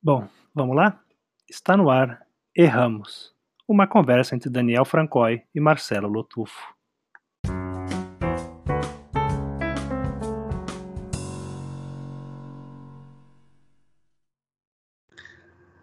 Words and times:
Bom, 0.00 0.28
vamos 0.54 0.76
lá? 0.76 1.02
Está 1.50 1.76
no 1.76 1.90
ar 1.90 2.24
Erramos, 2.56 3.34
uma 3.66 3.84
conversa 3.84 4.36
entre 4.36 4.48
Daniel 4.48 4.84
Francoy 4.84 5.42
e 5.52 5.58
Marcelo 5.58 6.06
Lotufo. 6.06 6.72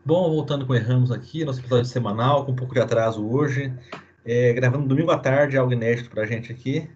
Bom, 0.06 0.30
voltando 0.30 0.66
com 0.66 0.74
Erramos 0.74 1.12
aqui, 1.12 1.44
nosso 1.44 1.60
episódio 1.60 1.84
semanal, 1.84 2.46
com 2.46 2.54
um 2.54 2.56
pouco 2.56 2.74
de 2.74 2.80
atraso 2.80 3.28
hoje, 3.28 3.74
é, 4.24 4.54
gravando 4.54 4.88
domingo 4.88 5.12
à 5.12 5.20
tarde, 5.20 5.58
algo 5.58 5.74
inédito 5.74 6.10
para 6.10 6.24
a 6.24 6.26
gente 6.26 6.54
aqui. 6.54 6.90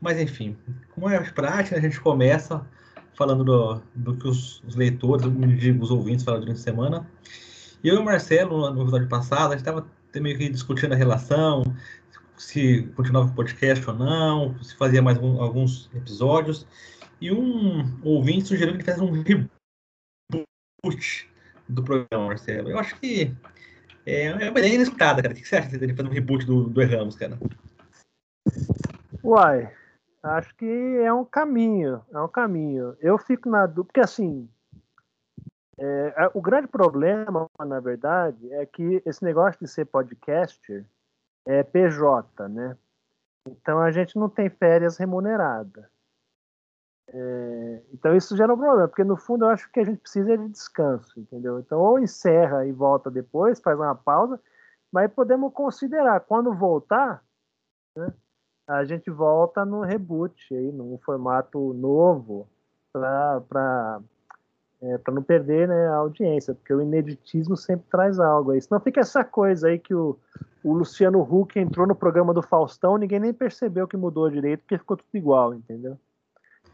Mas 0.00 0.20
enfim, 0.20 0.56
como 0.94 1.10
é 1.10 1.18
prática, 1.32 1.76
a 1.76 1.80
gente 1.80 2.00
começa 2.00 2.64
falando 3.20 3.44
do, 3.44 3.82
do 3.94 4.16
que 4.16 4.26
os, 4.26 4.62
os 4.64 4.74
leitores, 4.74 5.26
os 5.26 5.90
ouvintes 5.90 6.24
falaram 6.24 6.42
durante 6.42 6.60
a 6.60 6.62
semana. 6.62 7.06
E 7.84 7.88
eu 7.88 7.96
e 7.96 7.98
o 7.98 8.02
Marcelo, 8.02 8.70
no 8.70 8.80
episódio 8.80 9.08
passado, 9.08 9.52
a 9.52 9.56
gente 9.58 9.58
estava 9.58 9.86
meio 10.14 10.38
que 10.38 10.48
discutindo 10.48 10.94
a 10.94 10.96
relação, 10.96 11.62
se 12.38 12.84
continuava 12.96 13.28
o 13.28 13.34
podcast 13.34 13.86
ou 13.90 13.94
não, 13.94 14.62
se 14.62 14.74
fazia 14.74 15.02
mais 15.02 15.18
um, 15.18 15.38
alguns 15.38 15.90
episódios. 15.94 16.66
E 17.20 17.30
um 17.30 18.00
ouvinte 18.02 18.48
sugeriu 18.48 18.72
que 18.78 18.84
fizesse 18.84 19.02
um 19.02 19.12
reboot 19.22 19.46
do 21.68 21.82
programa, 21.82 22.28
Marcelo. 22.28 22.70
Eu 22.70 22.78
acho 22.78 22.98
que 22.98 23.36
é, 24.06 24.28
é 24.28 24.50
uma 24.50 24.58
ideia 24.60 24.76
inesperada, 24.76 25.20
cara. 25.20 25.34
O 25.34 25.36
que 25.36 25.46
você 25.46 25.56
acha 25.56 25.76
de 25.76 25.94
fazer 25.94 26.08
um 26.08 26.12
reboot 26.12 26.46
do, 26.46 26.70
do 26.70 26.80
Erramos, 26.80 27.16
cara? 27.16 27.38
Uai, 29.22 29.70
Acho 30.22 30.54
que 30.54 30.66
é 30.66 31.12
um 31.12 31.24
caminho, 31.24 32.04
é 32.12 32.20
um 32.20 32.28
caminho. 32.28 32.94
Eu 33.00 33.16
fico 33.16 33.48
na 33.48 33.66
dúvida, 33.66 33.84
porque 33.84 34.00
assim, 34.00 34.48
é, 35.78 36.30
o 36.34 36.42
grande 36.42 36.68
problema, 36.68 37.48
na 37.58 37.80
verdade, 37.80 38.52
é 38.52 38.66
que 38.66 39.02
esse 39.06 39.24
negócio 39.24 39.58
de 39.60 39.66
ser 39.66 39.86
podcaster 39.86 40.84
é 41.46 41.62
PJ, 41.62 42.48
né? 42.50 42.76
Então 43.48 43.78
a 43.80 43.90
gente 43.90 44.18
não 44.18 44.28
tem 44.28 44.50
férias 44.50 44.98
remuneradas. 44.98 45.86
É, 47.08 47.82
então 47.92 48.14
isso 48.14 48.36
gera 48.36 48.52
um 48.52 48.58
problema, 48.58 48.88
porque 48.88 49.02
no 49.02 49.16
fundo 49.16 49.46
eu 49.46 49.48
acho 49.48 49.72
que 49.72 49.80
a 49.80 49.84
gente 49.84 50.00
precisa 50.00 50.36
de 50.36 50.48
descanso, 50.48 51.18
entendeu? 51.18 51.58
Então 51.58 51.80
ou 51.80 51.98
encerra 51.98 52.66
e 52.66 52.72
volta 52.72 53.10
depois, 53.10 53.58
faz 53.58 53.78
uma 53.78 53.94
pausa, 53.94 54.38
mas 54.92 55.10
podemos 55.12 55.52
considerar 55.54 56.20
quando 56.20 56.52
voltar, 56.52 57.24
né? 57.96 58.12
A 58.70 58.84
gente 58.84 59.10
volta 59.10 59.64
no 59.64 59.80
reboot, 59.80 60.54
aí, 60.54 60.70
num 60.70 60.96
formato 60.98 61.74
novo, 61.74 62.46
para 62.92 64.00
é, 64.82 64.96
para 64.96 65.12
não 65.12 65.22
perder 65.22 65.68
né, 65.68 65.88
a 65.88 65.96
audiência, 65.96 66.54
porque 66.54 66.72
o 66.72 66.80
ineditismo 66.80 67.56
sempre 67.56 67.84
traz 67.90 68.18
algo 68.18 68.52
aí. 68.52 68.62
Senão 68.62 68.80
fica 68.80 69.00
essa 69.00 69.22
coisa 69.22 69.68
aí 69.68 69.78
que 69.78 69.94
o, 69.94 70.16
o 70.64 70.72
Luciano 70.72 71.20
Huck 71.20 71.58
entrou 71.58 71.86
no 71.86 71.94
programa 71.94 72.32
do 72.32 72.42
Faustão, 72.42 72.96
ninguém 72.96 73.20
nem 73.20 73.32
percebeu 73.32 73.86
que 73.86 73.96
mudou 73.96 74.30
direito, 74.30 74.60
porque 74.60 74.78
ficou 74.78 74.96
tudo 74.96 75.14
igual, 75.14 75.52
entendeu? 75.52 75.98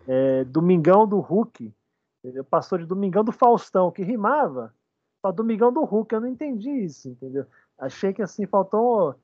É, 0.06 0.44
Domingão 0.44 1.06
do 1.06 1.18
Huck, 1.18 1.74
entendeu? 2.22 2.44
passou 2.44 2.78
de 2.78 2.86
Domingão 2.86 3.24
do 3.24 3.32
Faustão, 3.32 3.90
que 3.90 4.04
rimava, 4.04 4.72
para 5.20 5.32
Domingão 5.32 5.72
do 5.72 5.82
Huck, 5.82 6.14
eu 6.14 6.20
não 6.20 6.28
entendi 6.28 6.70
isso, 6.70 7.08
entendeu? 7.08 7.44
Achei 7.76 8.12
que 8.12 8.22
assim, 8.22 8.46
faltou 8.46 9.16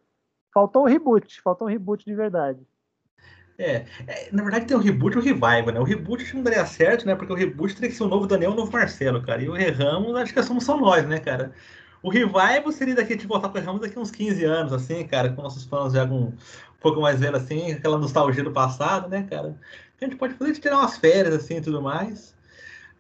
Faltou 0.53 0.83
um 0.83 0.89
reboot, 0.89 1.41
faltou 1.41 1.67
um 1.67 1.71
reboot 1.71 2.05
de 2.05 2.15
verdade. 2.15 2.61
É, 3.59 3.85
é, 4.07 4.29
na 4.33 4.43
verdade 4.43 4.67
tem 4.67 4.77
o 4.77 4.81
reboot 4.81 5.15
e 5.15 5.19
o 5.19 5.23
revival, 5.23 5.73
né? 5.73 5.81
O 5.81 5.85
reboot 5.85 6.35
não 6.35 6.43
daria 6.43 6.67
certo, 6.67 7.07
né? 7.07 7.15
Porque 7.15 7.33
o 7.33 7.37
reboot 7.37 7.75
teria 7.75 7.91
que 7.91 7.97
ser 7.97 8.05
o 8.05 8.09
novo 8.09 8.27
Daniel 8.27 8.51
e 8.51 8.55
o 8.55 8.57
novo 8.57 8.73
Marcelo, 8.73 9.23
cara. 9.23 9.43
E 9.43 9.49
o 9.49 9.55
Ramos, 9.55 10.17
acho 10.17 10.35
que 10.35 10.43
somos 10.43 10.65
só 10.65 10.77
nós, 10.77 11.07
né, 11.07 11.19
cara? 11.19 11.53
O 12.03 12.11
revival 12.11 12.73
seria 12.73 12.95
daqui 12.95 13.15
de 13.15 13.27
voltar 13.27 13.49
para 13.49 13.61
o 13.61 13.65
Ramos 13.65 13.83
daqui 13.83 13.99
uns 13.99 14.11
15 14.11 14.45
anos, 14.45 14.73
assim, 14.73 15.07
cara, 15.07 15.31
com 15.31 15.43
nossos 15.43 15.65
fãs 15.65 15.93
já 15.93 16.07
com 16.07 16.17
um 16.17 16.35
pouco 16.81 17.01
mais 17.01 17.21
velhos, 17.21 17.43
assim, 17.43 17.73
aquela 17.73 17.97
nostalgia 17.97 18.43
do 18.43 18.51
passado, 18.51 19.09
né, 19.09 19.27
cara? 19.31 19.57
A 20.01 20.05
gente 20.05 20.17
pode 20.17 20.35
fazer 20.35 20.53
de 20.53 20.61
tirar 20.61 20.79
umas 20.79 20.97
férias, 20.97 21.33
assim, 21.33 21.59
e 21.59 21.61
tudo 21.61 21.81
mais. 21.81 22.35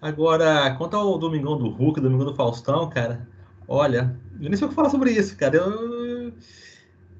Agora, 0.00 0.74
quanto 0.76 0.96
ao 0.96 1.18
Domingão 1.18 1.58
do 1.58 1.68
Hulk, 1.68 2.00
Domingão 2.00 2.26
do 2.26 2.34
Faustão, 2.34 2.88
cara, 2.88 3.26
olha, 3.66 4.16
eu 4.40 4.48
nem 4.48 4.56
sei 4.56 4.66
o 4.66 4.68
que 4.68 4.74
falar 4.76 4.90
sobre 4.90 5.10
isso, 5.10 5.36
cara. 5.36 5.56
Eu, 5.56 5.91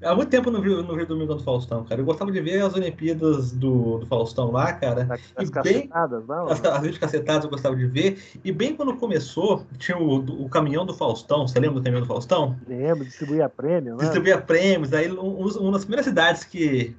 Há 0.03 0.15
muito 0.15 0.29
tempo 0.29 0.49
eu 0.49 0.53
não 0.53 0.61
vi, 0.61 0.69
não 0.69 0.95
vi 0.95 1.05
Domingão 1.05 1.37
do 1.37 1.43
Faustão, 1.43 1.83
cara. 1.83 2.01
Eu 2.01 2.05
gostava 2.05 2.31
de 2.31 2.41
ver 2.41 2.61
as 2.61 2.73
Olimpíadas 2.73 3.51
do, 3.51 3.99
do 3.99 4.05
Faustão 4.05 4.51
lá, 4.51 4.73
cara. 4.73 5.07
As, 5.35 5.49
cacetadas, 5.49 6.25
não? 6.27 6.47
As, 6.47 6.63
as 6.63 6.81
vídeos 6.81 6.97
cacetadas 6.97 7.43
eu 7.45 7.49
gostava 7.49 7.75
de 7.75 7.85
ver. 7.85 8.21
E 8.43 8.51
bem 8.51 8.75
quando 8.75 8.95
começou, 8.95 9.65
tinha 9.77 9.97
o, 9.97 10.43
o 10.43 10.49
caminhão 10.49 10.85
do 10.85 10.93
Faustão. 10.93 11.47
Você 11.47 11.59
lembra 11.59 11.79
do 11.79 11.83
caminhão 11.83 12.01
do 12.01 12.07
Faustão? 12.07 12.55
Lembro, 12.67 13.05
distribuía 13.05 13.47
prêmio, 13.47 13.95
né? 13.95 14.03
Distribuía 14.03 14.39
prêmios. 14.39 14.93
Aí 14.93 15.11
um, 15.11 15.47
uma 15.47 15.71
das 15.71 15.83
primeiras 15.83 16.05
cidades 16.05 16.43
que, 16.43 16.95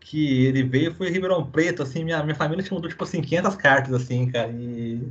que 0.00 0.46
ele 0.46 0.62
veio 0.62 0.94
foi 0.94 1.10
Ribeirão 1.10 1.44
Preto, 1.44 1.82
assim, 1.82 2.04
minha, 2.04 2.22
minha 2.22 2.34
família 2.34 2.62
tinha 2.62 2.74
mandou, 2.74 2.90
tipo 2.90 3.04
assim, 3.04 3.20
500 3.20 3.56
cartas, 3.56 3.94
assim, 3.94 4.30
cara, 4.30 4.50
e... 4.50 5.02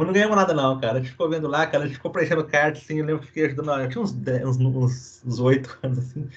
Mas 0.00 0.06
não 0.06 0.14
ganhamos 0.14 0.36
nada 0.36 0.54
não, 0.54 0.80
cara, 0.80 0.94
a 0.94 1.00
gente 1.00 1.10
ficou 1.10 1.28
vendo 1.28 1.46
lá, 1.46 1.66
cara, 1.66 1.84
a 1.84 1.86
gente 1.86 1.96
ficou 1.96 2.10
preenchendo 2.10 2.44
cartas, 2.44 2.82
assim, 2.82 2.98
eu 2.98 3.04
lembro 3.04 3.20
que 3.20 3.28
fiquei 3.28 3.46
ajudando, 3.46 3.80
eu 3.80 3.88
tinha 3.88 4.02
uns, 4.02 4.12
10, 4.12 4.44
uns, 4.44 4.56
uns, 4.58 5.22
uns 5.24 5.38
8 5.38 5.78
anos, 5.82 5.98
assim, 5.98 6.28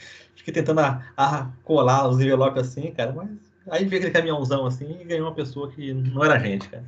Fiquei 0.44 0.62
tentando 0.62 0.82
a, 0.82 1.02
a 1.16 1.50
colar 1.64 2.06
os 2.10 2.20
envelopes 2.20 2.64
assim, 2.68 2.92
cara, 2.92 3.14
mas 3.14 3.30
aí 3.70 3.86
vi 3.86 3.96
aquele 3.96 4.12
caminhãozão 4.12 4.66
assim 4.66 5.00
e 5.00 5.06
ganhou 5.06 5.26
uma 5.26 5.34
pessoa 5.34 5.72
que 5.72 5.94
não 5.94 6.22
era 6.22 6.38
gente, 6.38 6.68
cara. 6.68 6.84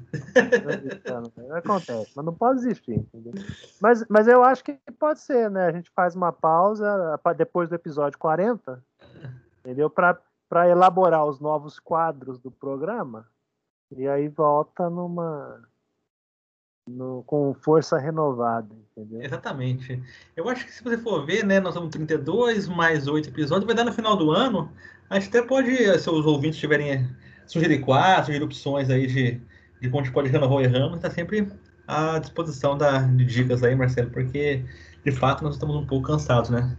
Acontece, 1.57 2.11
mas 2.13 2.25
não 2.25 2.33
pode 2.33 2.59
existir, 2.59 2.95
entendeu? 2.95 3.31
Mas, 3.79 4.03
mas 4.09 4.27
eu 4.27 4.43
acho 4.43 4.61
que 4.61 4.77
pode 4.99 5.21
ser, 5.21 5.49
né? 5.49 5.67
A 5.67 5.71
gente 5.71 5.89
faz 5.91 6.17
uma 6.17 6.33
pausa 6.33 7.17
depois 7.37 7.69
do 7.69 7.75
episódio 7.75 8.19
40, 8.19 8.83
entendeu? 9.59 9.89
Para 9.89 10.69
elaborar 10.69 11.25
os 11.25 11.39
novos 11.39 11.79
quadros 11.79 12.37
do 12.39 12.51
programa 12.51 13.25
e 13.95 14.05
aí 14.05 14.27
volta 14.27 14.89
numa 14.89 15.63
no, 16.87 17.23
com 17.25 17.53
força 17.53 17.97
renovada, 17.97 18.69
entendeu? 18.95 19.21
Exatamente. 19.21 20.01
Eu 20.35 20.47
acho 20.49 20.65
que 20.65 20.71
se 20.71 20.83
você 20.83 20.97
for 20.97 21.25
ver, 21.25 21.43
né, 21.43 21.59
nós 21.59 21.73
somos 21.73 21.89
32 21.89 22.67
mais 22.67 23.07
8 23.07 23.29
episódios, 23.29 23.65
vai 23.65 23.75
dar 23.75 23.83
no 23.83 23.93
final 23.93 24.15
do 24.15 24.31
ano. 24.31 24.71
A 25.09 25.19
gente 25.19 25.29
até 25.29 25.41
pode, 25.41 25.75
se 25.99 26.09
os 26.09 26.25
ouvintes 26.25 26.59
tiverem 26.59 27.09
sugerir 27.47 27.79
quatro, 27.79 28.25
sugerir 28.25 28.43
opções 28.43 28.89
aí 28.89 29.07
de, 29.07 29.41
de 29.81 29.89
como 29.89 30.01
a 30.01 30.03
gente 30.03 30.13
pode 30.13 30.29
renovar 30.29 30.57
o 30.57 30.61
erramos, 30.61 30.95
está 30.97 31.09
sempre 31.09 31.51
à 31.87 32.19
disposição 32.19 32.77
da, 32.77 32.99
de 32.99 33.25
dicas 33.25 33.63
aí, 33.63 33.75
Marcelo, 33.75 34.09
porque 34.09 34.63
de 35.03 35.11
fato 35.11 35.43
nós 35.43 35.55
estamos 35.55 35.75
um 35.75 35.85
pouco 35.85 36.07
cansados, 36.07 36.49
né? 36.49 36.75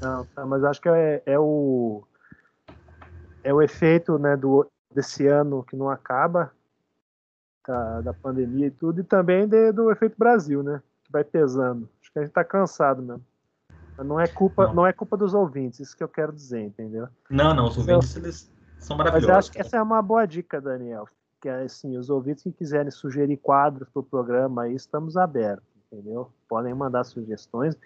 Não, 0.00 0.24
tá, 0.26 0.44
mas 0.44 0.62
acho 0.64 0.80
que 0.80 0.88
é, 0.88 1.22
é 1.26 1.38
o 1.38 2.02
é 3.42 3.54
o 3.54 3.62
efeito 3.62 4.18
né, 4.18 4.36
do, 4.36 4.68
desse 4.92 5.26
ano 5.26 5.62
que 5.62 5.76
não 5.76 5.88
acaba, 5.88 6.52
da, 7.66 8.00
da 8.00 8.14
pandemia 8.14 8.68
e 8.68 8.70
tudo, 8.70 9.00
e 9.00 9.04
também 9.04 9.46
de, 9.46 9.72
do 9.72 9.90
efeito 9.90 10.16
Brasil, 10.16 10.62
né? 10.62 10.80
Que 11.04 11.12
vai 11.12 11.24
pesando. 11.24 11.88
Acho 12.00 12.12
que 12.12 12.18
a 12.18 12.22
gente 12.22 12.30
está 12.30 12.44
cansado 12.44 13.02
mesmo. 13.02 13.24
Mas 13.96 14.06
não 14.06 14.20
é 14.20 14.26
culpa, 14.26 14.66
não. 14.66 14.74
não. 14.74 14.86
é 14.86 14.92
culpa 14.92 15.16
dos 15.16 15.34
ouvintes, 15.34 15.80
isso 15.80 15.96
que 15.96 16.04
eu 16.04 16.08
quero 16.08 16.32
dizer, 16.32 16.60
entendeu? 16.60 17.08
Não, 17.30 17.54
não, 17.54 17.66
os 17.66 17.78
ouvintes 17.78 18.14
eu, 18.14 18.22
eles 18.22 18.52
são 18.78 18.96
maravilhosos. 18.96 19.26
Mas 19.26 19.34
eu 19.34 19.38
acho 19.38 19.52
que 19.52 19.60
essa 19.60 19.76
é 19.76 19.82
uma 19.82 20.02
boa 20.02 20.26
dica, 20.26 20.60
Daniel. 20.60 21.08
Que 21.40 21.48
é 21.48 21.62
assim, 21.62 21.96
os 21.96 22.10
ouvintes 22.10 22.42
que 22.42 22.52
quiserem 22.52 22.90
sugerir 22.90 23.36
quadros 23.38 23.88
para 23.88 24.00
o 24.00 24.04
programa 24.04 24.62
aí, 24.62 24.74
estamos 24.74 25.16
abertos, 25.16 25.66
entendeu? 25.90 26.30
Podem 26.48 26.74
mandar 26.74 27.04
sugestões. 27.04 27.76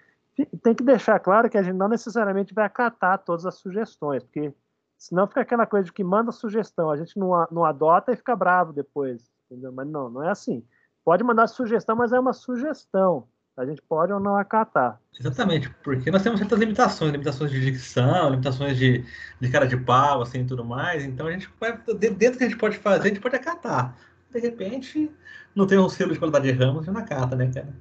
Tem 0.63 0.73
que 0.73 0.83
deixar 0.83 1.19
claro 1.19 1.49
que 1.49 1.57
a 1.57 1.63
gente 1.63 1.75
não 1.75 1.89
necessariamente 1.89 2.53
vai 2.53 2.65
acatar 2.65 3.19
todas 3.19 3.45
as 3.45 3.55
sugestões, 3.55 4.23
porque 4.23 4.53
senão 4.97 5.27
fica 5.27 5.41
aquela 5.41 5.65
coisa 5.65 5.85
de 5.85 5.93
que 5.93 6.03
manda 6.03 6.31
sugestão, 6.31 6.89
a 6.89 6.95
gente 6.95 7.17
não, 7.19 7.47
não 7.51 7.65
adota 7.65 8.13
e 8.13 8.15
fica 8.15 8.35
bravo 8.35 8.71
depois 8.71 9.29
entendeu? 9.51 9.71
Mas 9.71 9.87
não, 9.87 10.09
não 10.09 10.23
é 10.23 10.31
assim. 10.31 10.63
Pode 11.03 11.23
mandar 11.23 11.47
sugestão, 11.47 11.95
mas 11.95 12.13
é 12.13 12.19
uma 12.19 12.33
sugestão. 12.33 13.27
A 13.57 13.65
gente 13.65 13.81
pode 13.81 14.13
ou 14.13 14.19
não 14.19 14.37
acatar. 14.37 14.99
Exatamente, 15.19 15.69
porque 15.83 16.09
nós 16.09 16.23
temos 16.23 16.39
certas 16.39 16.57
limitações, 16.57 17.11
limitações 17.11 17.51
de 17.51 17.59
dicção, 17.59 18.29
limitações 18.29 18.77
de, 18.77 19.03
de 19.39 19.51
cara 19.51 19.67
de 19.67 19.75
pau, 19.77 20.21
assim, 20.21 20.41
e 20.41 20.45
tudo 20.45 20.63
mais. 20.63 21.03
Então 21.03 21.27
a 21.27 21.31
gente 21.31 21.49
vai, 21.59 21.77
dentro 21.99 22.37
que 22.37 22.43
a 22.45 22.49
gente 22.49 22.57
pode 22.57 22.77
fazer, 22.77 23.03
a 23.03 23.07
gente 23.09 23.19
pode 23.19 23.35
acatar. 23.35 23.95
De 24.29 24.39
repente, 24.39 25.11
não 25.53 25.67
tem 25.67 25.77
um 25.77 25.89
selo 25.89 26.13
de 26.13 26.19
qualidade 26.19 26.49
de 26.49 26.57
ramos, 26.57 26.83
a 26.83 26.85
gente 26.85 26.93
não 26.93 27.01
acata, 27.01 27.35
né, 27.35 27.51
cara? 27.53 27.75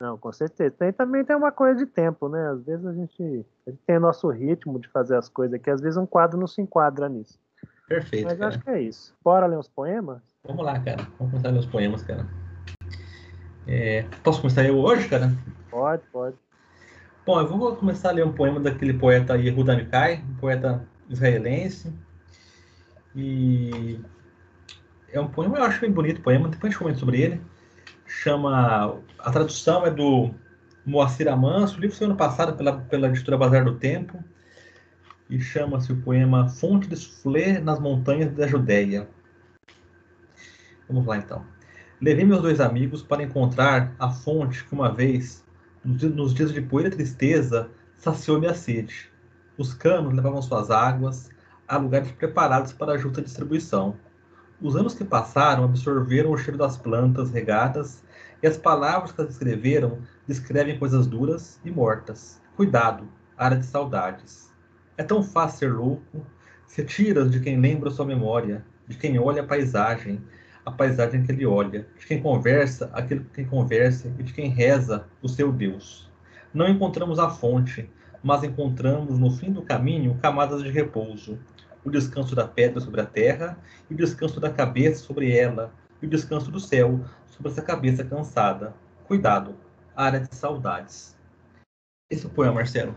Não, 0.00 0.16
com 0.16 0.30
certeza. 0.30 0.70
Tem, 0.78 0.92
também 0.92 1.24
tem 1.24 1.34
uma 1.34 1.50
coisa 1.50 1.84
de 1.84 1.90
tempo, 1.90 2.28
né? 2.28 2.50
Às 2.50 2.62
vezes 2.62 2.86
a 2.86 2.92
gente, 2.92 3.46
a 3.66 3.70
gente 3.70 3.82
tem 3.84 3.96
o 3.96 4.00
nosso 4.00 4.28
ritmo 4.28 4.78
de 4.78 4.88
fazer 4.88 5.16
as 5.16 5.28
coisas 5.28 5.54
aqui, 5.54 5.68
às 5.68 5.80
vezes 5.80 5.96
um 5.96 6.06
quadro 6.06 6.38
não 6.38 6.46
se 6.46 6.62
enquadra 6.62 7.08
nisso. 7.08 7.40
Perfeito. 7.88 8.24
Mas 8.24 8.38
cara. 8.38 8.48
acho 8.48 8.60
que 8.60 8.70
é 8.70 8.80
isso. 8.80 9.14
Bora 9.24 9.46
ler 9.46 9.58
uns 9.58 9.68
poemas? 9.68 10.22
Vamos 10.44 10.64
lá, 10.64 10.78
cara. 10.80 11.02
Vamos 11.18 11.32
começar 11.32 11.52
meus 11.52 11.66
poemas, 11.66 12.02
cara. 12.02 12.26
É, 13.66 14.06
posso 14.22 14.40
começar 14.40 14.64
eu 14.64 14.78
hoje, 14.78 15.08
cara? 15.08 15.32
Pode, 15.70 16.02
pode. 16.12 16.36
Bom, 17.26 17.40
eu 17.40 17.46
vou 17.46 17.76
começar 17.76 18.08
a 18.08 18.12
ler 18.12 18.24
um 18.24 18.32
poema 18.32 18.58
daquele 18.58 18.94
poeta 18.94 19.36
Yehuda 19.36 19.76
Mikai, 19.76 20.24
um 20.26 20.34
poeta 20.36 20.86
israelense. 21.10 21.92
E 23.14 24.00
é 25.12 25.20
um 25.20 25.28
poema, 25.28 25.58
eu 25.58 25.64
acho 25.64 25.80
bem 25.80 25.90
bonito 25.90 26.18
o 26.18 26.22
poema, 26.22 26.48
depois 26.48 26.70
a 26.70 26.72
gente 26.72 26.78
comenta 26.78 26.98
sobre 26.98 27.20
ele. 27.20 27.40
chama. 28.06 28.98
A 29.18 29.30
tradução 29.30 29.84
é 29.84 29.90
do 29.90 30.30
Moacir 30.86 31.28
Amanso. 31.28 31.76
O 31.76 31.80
livro 31.80 31.96
foi 31.96 32.06
ano 32.06 32.16
passado 32.16 32.56
pela, 32.56 32.78
pela 32.78 33.08
editora 33.08 33.36
Bazar 33.36 33.64
do 33.64 33.76
Tempo. 33.76 34.22
E 35.28 35.38
chama-se 35.38 35.92
o 35.92 36.00
poema 36.00 36.48
Fonte 36.48 36.88
de 36.88 36.96
Soufflé 36.96 37.58
nas 37.60 37.78
Montanhas 37.78 38.32
da 38.32 38.46
Judéia. 38.46 39.06
Vamos 40.88 41.06
lá 41.06 41.18
então. 41.18 41.44
Levei 42.00 42.24
meus 42.24 42.40
dois 42.40 42.60
amigos 42.60 43.02
para 43.02 43.22
encontrar 43.22 43.94
a 43.98 44.10
fonte 44.10 44.64
que 44.64 44.72
uma 44.72 44.92
vez, 44.92 45.44
nos 45.84 46.32
dias 46.32 46.52
de 46.52 46.62
poeira 46.62 46.90
tristeza, 46.90 47.68
saciou 47.96 48.40
minha 48.40 48.54
sede. 48.54 49.10
Os 49.58 49.74
canos 49.74 50.14
levavam 50.14 50.40
suas 50.40 50.70
águas 50.70 51.28
a 51.66 51.76
lugares 51.76 52.10
preparados 52.12 52.72
para 52.72 52.92
a 52.92 52.96
justa 52.96 53.20
distribuição. 53.20 53.96
Os 54.62 54.76
anos 54.76 54.94
que 54.94 55.04
passaram 55.04 55.64
absorveram 55.64 56.30
o 56.30 56.38
cheiro 56.38 56.56
das 56.56 56.76
plantas 56.76 57.30
regadas 57.30 58.02
e 58.42 58.46
as 58.46 58.56
palavras 58.56 59.12
que 59.12 59.20
as 59.20 59.30
escreveram 59.30 59.98
descrevem 60.26 60.78
coisas 60.78 61.06
duras 61.06 61.60
e 61.64 61.70
mortas. 61.70 62.40
Cuidado, 62.56 63.06
área 63.36 63.56
de 63.56 63.66
saudades. 63.66 64.48
É 64.96 65.02
tão 65.02 65.22
fácil 65.22 65.58
ser 65.58 65.72
louco, 65.72 66.26
se 66.66 66.84
tiras 66.84 67.30
de 67.30 67.40
quem 67.40 67.60
lembra 67.60 67.90
sua 67.90 68.06
memória, 68.06 68.64
de 68.86 68.96
quem 68.96 69.18
olha 69.18 69.42
a 69.42 69.46
paisagem, 69.46 70.22
a 70.68 70.70
paisagem 70.70 71.22
que 71.22 71.32
ele 71.32 71.46
olha, 71.46 71.86
de 71.98 72.06
quem 72.06 72.20
conversa 72.20 72.90
aquilo 72.92 73.24
que 73.24 73.36
quem 73.36 73.46
conversa 73.46 74.12
e 74.18 74.22
de 74.22 74.34
quem 74.34 74.50
reza 74.50 75.06
o 75.22 75.28
seu 75.28 75.50
Deus. 75.50 76.06
Não 76.52 76.68
encontramos 76.68 77.18
a 77.18 77.30
fonte, 77.30 77.90
mas 78.22 78.44
encontramos 78.44 79.18
no 79.18 79.30
fim 79.30 79.50
do 79.50 79.62
caminho 79.62 80.18
camadas 80.20 80.62
de 80.62 80.68
repouso, 80.70 81.38
o 81.82 81.90
descanso 81.90 82.34
da 82.34 82.46
pedra 82.46 82.80
sobre 82.80 83.00
a 83.00 83.06
terra 83.06 83.58
e 83.88 83.94
o 83.94 83.96
descanso 83.96 84.38
da 84.38 84.50
cabeça 84.50 85.04
sobre 85.04 85.34
ela 85.34 85.72
e 86.02 86.06
o 86.06 86.10
descanso 86.10 86.50
do 86.50 86.60
céu 86.60 87.00
sobre 87.28 87.50
essa 87.50 87.62
cabeça 87.62 88.04
cansada. 88.04 88.74
Cuidado, 89.06 89.54
área 89.96 90.20
de 90.20 90.34
saudades. 90.34 91.16
Esse 92.10 92.26
é 92.26 92.28
o 92.28 92.30
poema, 92.30 92.56
Marcelo. 92.56 92.94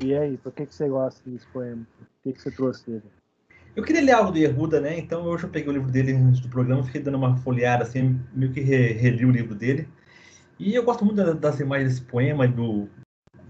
E 0.00 0.14
aí, 0.14 0.36
por 0.36 0.52
que, 0.52 0.66
que 0.66 0.74
você 0.74 0.88
gosta 0.88 1.28
desse 1.28 1.46
poema? 1.48 1.84
Por 1.98 2.06
que, 2.22 2.32
que 2.32 2.40
você 2.40 2.52
trouxe 2.52 2.88
ele? 2.88 3.21
Eu 3.74 3.82
queria 3.82 4.02
ler 4.02 4.12
algo 4.12 4.30
do 4.32 4.38
Yehuda, 4.38 4.80
né? 4.80 4.98
Então 4.98 5.24
hoje 5.24 5.44
eu 5.44 5.50
peguei 5.50 5.70
o 5.70 5.72
livro 5.72 5.90
dele 5.90 6.12
antes 6.12 6.40
do 6.40 6.48
programa, 6.48 6.84
fiquei 6.84 7.00
dando 7.00 7.16
uma 7.16 7.36
folheada, 7.38 7.84
assim, 7.84 8.20
meio 8.34 8.52
que 8.52 8.60
re 8.60 8.92
reli 8.92 9.24
o 9.24 9.30
livro 9.30 9.54
dele. 9.54 9.88
E 10.58 10.74
eu 10.74 10.84
gosto 10.84 11.04
muito 11.04 11.34
das 11.34 11.58
imagens 11.58 11.88
desse 11.88 12.02
poema, 12.02 12.46
do, 12.46 12.86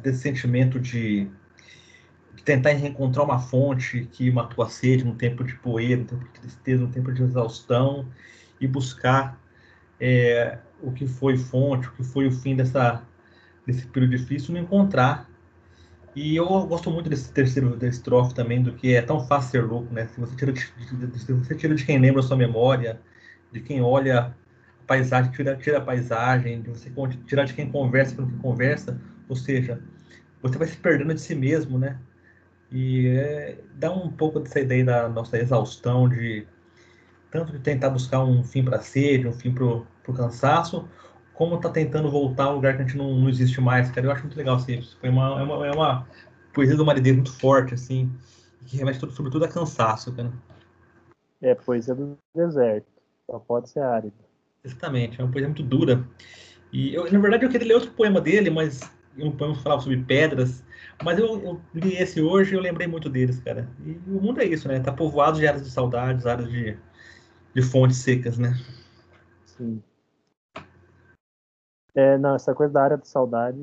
desse 0.01 0.21
sentimento 0.21 0.79
de, 0.79 1.29
de 2.37 2.43
tentar 2.45 2.71
reencontrar 2.71 3.25
uma 3.25 3.41
fonte 3.41 4.09
que 4.13 4.31
matou 4.31 4.65
a 4.65 4.69
sede 4.69 5.05
num 5.05 5.17
tempo 5.17 5.43
de 5.43 5.57
poeira, 5.57 5.97
num 5.97 6.07
tempo 6.07 6.25
de 6.25 6.41
tristeza, 6.41 6.83
num 6.83 6.91
tempo 6.91 7.13
de 7.13 7.23
exaustão, 7.23 8.09
e 8.61 8.67
buscar 8.69 9.41
é, 9.99 10.59
o 10.81 10.93
que 10.93 11.07
foi 11.07 11.37
fonte, 11.37 11.89
o 11.89 11.93
que 11.93 12.05
foi 12.05 12.29
o 12.29 12.33
fim 12.33 12.55
dessa, 12.55 13.03
desse 13.67 13.87
período 13.89 14.17
difícil, 14.17 14.55
não 14.55 14.61
encontrar 14.61 15.29
e 16.15 16.37
eu 16.37 16.47
gosto 16.67 16.91
muito 16.91 17.09
desse 17.09 17.33
terceiro 17.33 17.79
estrofe 17.87 18.35
também, 18.35 18.63
do 18.63 18.73
que 18.73 18.95
é 18.95 19.03
tão 19.03 19.27
fácil 19.27 19.51
ser 19.51 19.65
louco, 19.65 19.93
né? 19.93 20.07
Se 20.09 20.21
você 20.21 20.37
tira 20.37 20.53
de, 20.53 20.61
se 20.61 21.33
você 21.33 21.55
tira 21.55 21.75
de 21.75 21.85
quem 21.85 21.99
lembra 21.99 22.21
a 22.21 22.23
sua 22.23 22.37
memória, 22.37 23.01
de 23.51 23.61
quem 23.61 23.81
olha 23.81 24.35
a 24.83 24.87
paisagem, 24.87 25.33
tira, 25.33 25.57
tira 25.57 25.79
a 25.79 25.81
paisagem, 25.81 26.61
de 26.61 26.71
você 26.71 26.91
tirar 27.27 27.45
de 27.45 27.55
quem 27.55 27.71
conversa 27.71 28.15
com 28.15 28.27
quem 28.27 28.39
conversa, 28.39 29.01
ou 29.29 29.37
seja, 29.37 29.81
você 30.43 30.59
vai 30.59 30.69
se 30.69 30.77
perdendo 30.77 31.15
de 31.15 31.21
si 31.21 31.35
mesmo, 31.35 31.79
né? 31.79 31.99
E 32.71 33.07
é, 33.09 33.59
dá 33.75 33.93
um 33.93 34.11
pouco 34.11 34.41
dessa 34.41 34.61
ideia 34.61 34.85
da 34.85 35.09
nossa 35.09 35.39
exaustão, 35.39 36.09
de 36.09 36.47
tanto 37.31 37.53
de 37.53 37.59
tentar 37.61 37.89
buscar 37.89 38.23
um 38.23 38.45
fim 38.45 38.63
para 38.63 38.77
a 38.77 38.81
sede, 38.81 39.27
um 39.27 39.33
fim 39.33 39.53
para 39.53 39.65
o 39.65 39.87
cansaço, 40.15 40.87
como 41.35 41.59
tá 41.59 41.71
tentando 41.71 42.11
voltar 42.11 42.45
a 42.45 42.51
um 42.51 42.55
lugar 42.57 42.77
que 42.77 42.83
a 42.83 42.87
gente 42.87 42.97
não, 42.97 43.15
não 43.15 43.29
existe 43.29 43.61
mais, 43.61 43.91
cara. 43.91 44.07
Eu 44.07 44.13
acho 44.13 44.23
muito 44.23 44.37
legal 44.37 44.57
assim, 44.57 44.79
isso. 44.79 44.97
Foi 45.01 45.09
uma, 45.09 45.41
é, 45.41 45.43
uma, 45.43 45.67
é 45.67 45.73
uma 45.73 46.07
poesia 46.53 46.77
do 46.77 46.85
Maridê 46.85 47.13
muito 47.13 47.33
forte, 47.33 47.75
assim, 47.75 48.11
que 48.67 48.77
remete 48.77 48.99
tudo, 48.99 49.13
sobretudo 49.13 49.45
a 49.45 49.49
cansaço, 49.49 50.15
cara. 50.15 50.33
É, 51.41 51.55
poesia 51.55 51.95
do 51.95 52.17
deserto. 52.35 52.87
Só 53.27 53.39
pode 53.39 53.71
ser 53.71 53.81
árido. 53.81 54.15
Exatamente, 54.65 55.21
é 55.21 55.25
uma 55.25 55.33
poesia 55.33 55.49
muito 55.49 55.63
dura. 55.63 56.07
E 56.73 56.95
eu, 56.95 57.11
na 57.11 57.19
verdade, 57.19 57.45
eu 57.45 57.51
queria 57.51 57.69
ler 57.69 57.75
outro 57.75 57.91
poema 57.93 58.21
dele, 58.21 58.51
mas 58.51 58.81
um 59.19 59.31
poema 59.31 59.55
que 59.55 59.63
falava 59.63 59.83
sobre 59.83 59.99
pedras. 59.99 60.63
Mas 61.03 61.19
eu, 61.19 61.43
eu 61.43 61.61
li 61.75 61.97
esse 61.97 62.21
hoje 62.21 62.55
e 62.55 62.57
eu 62.57 62.61
lembrei 62.61 62.87
muito 62.87 63.11
deles, 63.11 63.41
cara. 63.41 63.69
E 63.85 63.93
o 64.07 64.21
mundo 64.21 64.41
é 64.41 64.45
isso, 64.45 64.69
né? 64.69 64.81
Tá 64.81 64.93
povoado 64.93 65.39
de 65.39 65.47
áreas 65.47 65.65
de 65.65 65.71
saudades, 65.71 66.27
áreas 66.27 66.51
de, 66.51 66.77
de 67.55 67.63
fontes 67.63 67.99
secas, 67.99 68.39
né? 68.39 68.59
Sim. 69.45 69.83
É, 71.95 72.17
não, 72.17 72.35
essa 72.35 72.55
coisa 72.55 72.73
da 72.73 72.83
área 72.83 72.97
de 72.97 73.07
saudade. 73.07 73.59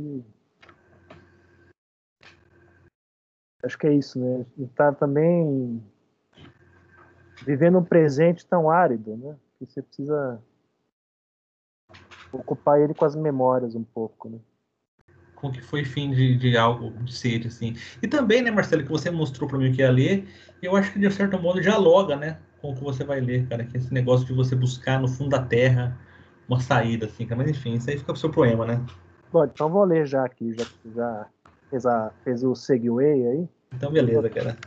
Acho 3.63 3.77
que 3.77 3.87
é 3.87 3.93
isso, 3.93 4.19
né? 4.19 4.45
Tá 4.75 4.91
também 4.93 5.83
vivendo 7.45 7.79
um 7.79 7.83
presente 7.83 8.45
tão 8.45 8.69
árido, 8.69 9.17
né? 9.17 9.35
Que 9.57 9.65
você 9.65 9.81
precisa 9.81 10.41
ocupar 12.31 12.79
ele 12.79 12.93
com 12.93 13.05
as 13.05 13.15
memórias 13.15 13.75
um 13.75 13.83
pouco, 13.83 14.29
né? 14.29 14.39
Com 15.35 15.51
que 15.51 15.61
foi 15.61 15.83
fim 15.83 16.11
de, 16.11 16.37
de 16.37 16.57
algo 16.57 16.91
de 17.03 17.13
sede, 17.13 17.47
assim. 17.47 17.75
E 18.01 18.07
também, 18.07 18.41
né, 18.41 18.51
Marcelo, 18.51 18.83
que 18.83 18.89
você 18.89 19.09
mostrou 19.09 19.49
para 19.49 19.57
mim 19.57 19.71
que 19.71 19.81
ia 19.81 19.89
ler, 19.89 20.27
eu 20.61 20.75
acho 20.75 20.93
que 20.93 20.99
de 20.99 21.09
certo 21.11 21.39
modo 21.39 21.61
dialoga, 21.61 22.15
né, 22.15 22.39
com 22.61 22.71
o 22.71 22.75
que 22.75 22.83
você 22.83 23.03
vai 23.03 23.19
ler, 23.21 23.47
cara, 23.47 23.65
que 23.65 23.77
esse 23.77 23.93
negócio 23.93 24.27
de 24.27 24.33
você 24.33 24.55
buscar 24.55 24.99
no 24.99 25.07
fundo 25.07 25.29
da 25.29 25.41
terra 25.41 25.97
uma 26.49 26.59
saída, 26.59 27.05
assim, 27.05 27.27
mas 27.35 27.49
enfim, 27.49 27.75
isso 27.75 27.89
aí 27.89 27.97
fica 27.97 28.11
pro 28.11 28.19
seu 28.19 28.31
poema, 28.31 28.65
né? 28.65 28.83
Bom, 29.31 29.45
então 29.45 29.69
vou 29.69 29.83
ler 29.83 30.07
já 30.07 30.25
aqui, 30.25 30.53
já, 30.53 30.65
já 30.95 31.27
fez, 31.69 31.85
a, 31.85 32.11
fez 32.23 32.43
o 32.43 32.55
segue 32.55 32.89
aí. 32.99 33.47
Então 33.73 33.91
beleza, 33.91 34.27
cara. 34.29 34.57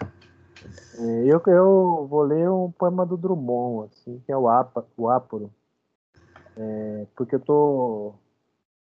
É, 0.96 1.24
eu, 1.26 1.42
eu 1.46 2.06
vou 2.08 2.22
ler 2.22 2.48
um 2.48 2.70
poema 2.70 3.04
do 3.04 3.16
Drummond, 3.16 3.90
assim, 3.92 4.22
que 4.24 4.30
é 4.30 4.36
o, 4.36 4.48
Apa, 4.48 4.86
o 4.96 5.10
Áporo. 5.10 5.50
É, 6.56 7.06
porque 7.16 7.34
eu 7.34 7.40
tô. 7.40 8.14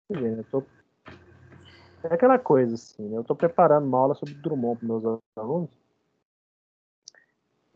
Eu 0.10 0.44
tô 0.52 0.64
é 2.04 2.14
aquela 2.14 2.38
coisa, 2.38 2.76
assim, 2.76 3.08
né? 3.08 3.18
eu 3.18 3.24
tô 3.24 3.34
preparando 3.34 3.88
uma 3.88 3.98
aula 3.98 4.14
sobre 4.14 4.34
Drummond 4.36 4.78
para 4.78 4.88
meus 4.88 5.04
alunos 5.38 5.83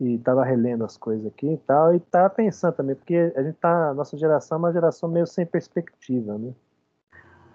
e 0.00 0.14
estava 0.14 0.44
relendo 0.44 0.84
as 0.84 0.96
coisas 0.96 1.26
aqui 1.26 1.54
e 1.54 1.58
tal, 1.58 1.94
e 1.94 2.00
tava 2.00 2.30
pensando 2.30 2.74
também, 2.74 2.94
porque 2.94 3.32
a 3.34 3.42
gente 3.42 3.56
tá, 3.56 3.92
nossa 3.94 4.16
geração 4.16 4.56
é 4.56 4.58
uma 4.60 4.72
geração 4.72 5.08
meio 5.08 5.26
sem 5.26 5.44
perspectiva, 5.44 6.38
né? 6.38 6.52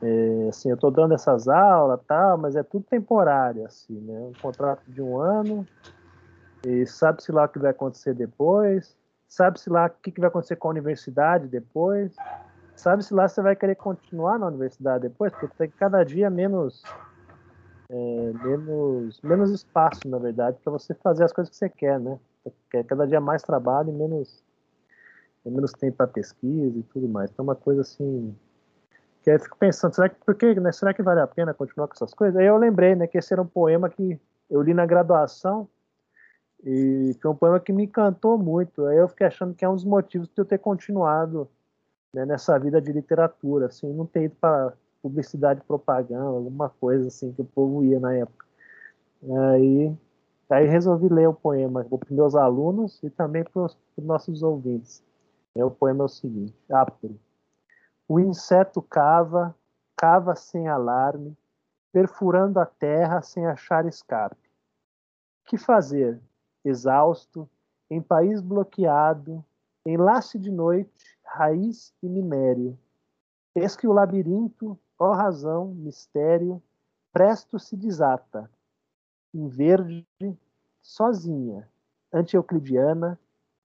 É, 0.01 0.50
assim, 0.50 0.69
eu 0.69 0.75
estou 0.75 0.92
dando 0.92 1.14
essas 1.14 1.47
aulas, 1.47 2.02
tal, 2.06 2.38
mas 2.38 2.57
é 2.57 2.64
tudo 2.64 2.83
temporário, 2.83 3.66
assim, 3.66 3.97
né? 4.02 4.19
Um 4.19 4.42
contrato 4.42 4.83
de 4.88 5.02
um 5.02 5.18
ano, 5.18 5.66
e 6.66 6.85
sabe-se 6.85 7.31
lá 7.31 7.45
o 7.45 7.50
que 7.50 7.59
vai 7.59 7.71
acontecer 7.71 8.14
depois, 8.14 8.97
sabe-se 9.28 9.69
lá 9.69 9.85
o 9.85 9.90
que 9.90 10.19
vai 10.19 10.28
acontecer 10.28 10.57
com 10.57 10.68
a 10.68 10.71
universidade 10.71 11.47
depois, 11.47 12.14
sabe-se 12.76 13.14
lá 13.14 13.30
se 13.30 13.35
você 13.35 13.42
vai 13.42 13.56
querer 13.56 13.76
continuar 13.76 14.38
na 14.38 14.47
universidade 14.47 15.04
depois, 15.04 15.31
porque 15.31 15.47
tem 15.57 15.69
cada 15.69 16.04
dia 16.04 16.30
menos 16.30 16.83
é, 17.90 18.33
menos, 18.44 19.21
menos 19.21 19.52
espaço, 19.52 20.02
na 20.07 20.18
verdade, 20.18 20.57
para 20.64 20.71
você 20.71 20.94
fazer 20.95 21.23
as 21.23 21.31
coisas 21.31 21.50
que 21.50 21.56
você 21.56 21.69
quer, 21.69 22.00
né? 22.00 22.19
Quer 22.69 22.83
cada 22.85 23.07
dia 23.07 23.21
mais 23.21 23.42
trabalho 23.42 23.90
e 23.90 23.94
menos, 23.94 24.44
menos 25.45 25.71
tempo 25.73 25.97
para 25.97 26.07
pesquisa 26.07 26.78
e 26.78 26.83
tudo 26.83 27.07
mais. 27.07 27.30
Então, 27.31 27.44
é 27.44 27.47
uma 27.47 27.56
coisa 27.56 27.81
assim. 27.81 28.35
Que 29.21 29.30
aí 29.30 29.38
eu 29.38 29.40
fico 29.40 29.57
pensando, 29.57 29.94
será 29.94 30.09
que, 30.09 30.16
por 30.26 30.35
que, 30.35 30.54
né, 30.59 30.71
será 30.71 30.94
que 30.94 31.02
vale 31.02 31.21
a 31.21 31.28
pena 31.28 31.54
continuar 31.54 31.88
com 31.88 31.94
essas 31.94 32.14
coisas? 32.14 32.35
Aí 32.35 32.45
eu 32.45 32.57
lembrei 32.57 32.94
né, 32.95 33.07
que 33.07 33.18
esse 33.18 33.33
era 33.33 33.42
um 33.42 33.47
poema 33.47 33.90
que 33.90 34.19
eu 34.50 34.62
li 34.62 34.73
na 34.73 34.85
graduação 34.85 35.68
e 36.66 37.16
foi 37.21 37.31
um 37.31 37.35
poema 37.35 37.59
que 37.59 37.71
me 37.71 37.85
encantou 37.85 38.38
muito. 38.38 38.85
Aí 38.85 38.97
eu 38.97 39.07
fiquei 39.07 39.28
achando 39.28 39.54
que 39.54 39.64
é 39.64 39.69
um 39.69 39.76
dos 39.76 39.85
motivos 39.85 40.28
de 40.28 40.33
eu 40.38 40.45
ter 40.45 40.57
continuado 40.57 41.50
né, 42.14 42.26
nessa 42.26 42.57
vida 42.59 42.81
de 42.81 42.92
literatura, 42.92 43.68
assim, 43.68 43.92
não 43.94 44.06
ter 44.06 44.23
ido 44.23 44.35
para 44.35 44.73
publicidade 45.02 45.62
propaganda, 45.62 46.23
alguma 46.23 46.69
coisa 46.69 47.07
assim 47.07 47.33
que 47.33 47.42
o 47.42 47.45
povo 47.45 47.83
ia 47.83 48.00
na 48.00 48.14
época. 48.14 48.45
Aí 49.52 49.94
Aí 50.54 50.68
resolvi 50.68 51.10
ler 51.10 51.28
o 51.28 51.33
poema 51.33 51.83
para 51.83 51.95
os 51.95 52.12
meus 52.12 52.36
alunos 52.36 53.02
e 53.02 53.10
também 53.10 53.44
para 53.44 53.64
os 53.64 53.78
nossos 53.98 54.44
ouvintes. 54.44 55.04
O 55.56 55.72
poema 55.72 56.04
é 56.04 56.06
o 56.06 56.10
seguinte: 56.10 56.56
Ápero. 56.72 57.19
O 58.07 58.19
inseto 58.19 58.80
cava, 58.80 59.56
cava 59.98 60.36
sem 60.36 60.68
alarme, 60.68 61.36
perfurando 61.92 62.60
a 62.60 62.68
terra 62.68 63.19
sem 63.24 63.48
achar 63.48 63.88
escape. 63.88 64.38
Que 65.45 65.57
fazer? 65.57 66.22
Exausto, 66.64 67.50
em 67.90 68.00
país 68.00 68.40
bloqueado, 68.40 69.44
enlace 69.83 70.38
de 70.38 70.52
noite, 70.52 71.18
raiz 71.24 71.92
e 72.04 72.07
minério. 72.07 72.78
Eis 73.56 73.76
que 73.76 73.88
o 73.88 73.92
labirinto, 73.92 74.80
ó 75.00 75.14
razão, 75.14 75.74
mistério, 75.74 76.62
presto 77.12 77.57
se 77.57 77.76
desata 77.76 78.48
em 79.33 79.48
verde, 79.48 80.06
sozinha, 80.83 81.68
anti-euclidiana, 82.13 83.18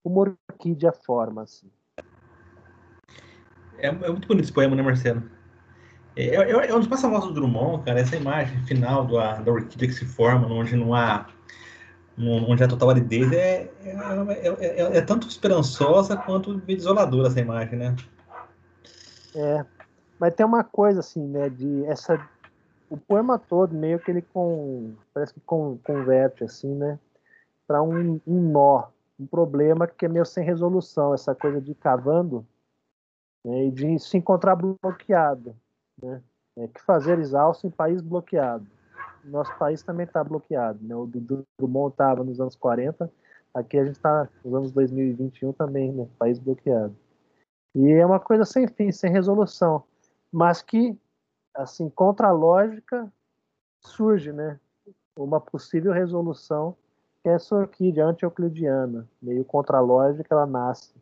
uma 0.03 0.21
orquídea 0.21 0.93
forma-se. 0.93 1.71
É, 3.77 3.89
é 3.89 3.91
muito 3.91 4.27
bonito 4.27 4.45
esse 4.45 4.53
poema, 4.53 4.75
né, 4.75 4.83
Marcelo? 4.83 5.23
É, 6.17 6.35
é, 6.35 6.71
é 6.71 6.75
um 6.75 6.81
dos 6.81 6.89
do 6.89 7.33
Drummond, 7.33 7.85
cara, 7.85 8.01
essa 8.01 8.17
imagem 8.17 8.65
final 8.65 9.07
do, 9.07 9.17
da 9.17 9.53
orquídea 9.53 9.89
que 9.89 9.95
se 9.95 10.05
forma, 10.05 10.49
onde 10.49 10.75
não 10.75 10.95
há 10.95 11.27
onde 12.21 12.65
a 12.65 12.69
total 12.69 12.91
aridez 12.91 13.31
é, 13.31 13.71
é, 13.85 14.49
é, 14.61 14.99
é, 14.99 15.01
tanto 15.01 15.29
esperançosa 15.29 16.17
quanto 16.17 16.57
desoladora 16.57 17.29
essa 17.29 17.41
imagem, 17.41 17.79
né? 17.79 17.95
É, 19.37 19.65
mas 20.19 20.35
tem 20.35 20.45
uma 20.45 20.65
coisa 20.65 20.99
assim, 20.99 21.25
né, 21.25 21.49
de 21.49 21.85
essa 21.85 22.19
o 22.91 22.97
poema 22.97 23.39
todo 23.39 23.75
meio 23.75 23.99
que 23.99 24.11
ele 24.11 24.23
com 24.23 24.95
parece 25.13 25.35
que 25.35 25.41
converte 25.41 26.43
assim, 26.43 26.75
né, 26.75 26.99
para 27.69 27.83
um, 27.83 28.19
um 28.27 28.51
nó, 28.51 28.89
um 29.21 29.27
problema 29.27 29.87
que 29.87 30.07
é 30.07 30.09
meio 30.09 30.25
sem 30.25 30.43
resolução, 30.43 31.13
essa 31.13 31.35
coisa 31.35 31.61
de 31.61 31.75
cavando 31.75 32.47
né, 33.45 33.67
e 33.67 33.71
de 33.71 33.99
se 33.99 34.17
encontrar 34.17 34.57
bloqueado, 34.57 35.55
né? 36.03 36.23
É, 36.57 36.67
que 36.67 36.81
fazer 36.83 37.19
exausto 37.21 37.67
em 37.67 37.71
país 37.71 38.01
bloqueado. 38.01 38.67
Nosso 39.23 39.55
país 39.59 39.83
também 39.83 40.07
está 40.07 40.25
bloqueado, 40.25 40.79
né? 40.83 40.97
O 40.97 41.07
Drummond 41.07 41.93
estava 41.93 42.25
nos 42.25 42.41
anos 42.41 42.57
40, 42.57 43.13
aqui 43.55 43.79
a 43.79 43.85
gente 43.85 43.97
está 43.97 44.29
nos 44.43 44.55
anos 44.55 44.73
2021 44.73 45.53
também, 45.53 45.93
né? 45.93 46.09
País 46.19 46.39
bloqueado. 46.39 46.97
E 47.75 47.93
é 47.93 48.05
uma 48.05 48.19
coisa 48.19 48.45
sem 48.45 48.67
fim, 48.67 48.91
sem 48.91 49.13
resolução, 49.13 49.85
mas 50.33 50.63
que, 50.63 50.99
assim, 51.55 51.89
contra 51.91 52.29
a 52.29 52.33
lógica, 52.33 53.13
surge, 53.81 54.33
né? 54.33 54.59
Uma 55.17 55.41
possível 55.41 55.93
resolução 55.93 56.75
que 57.23 57.29
é 57.29 57.33
essa 57.33 57.55
orquídea 57.55 58.07
anti-euclidiana, 58.07 59.09
meio 59.21 59.45
contra 59.45 59.79
a 59.79 59.81
lógica, 59.81 60.35
ela 60.35 60.47
nasce, 60.47 60.95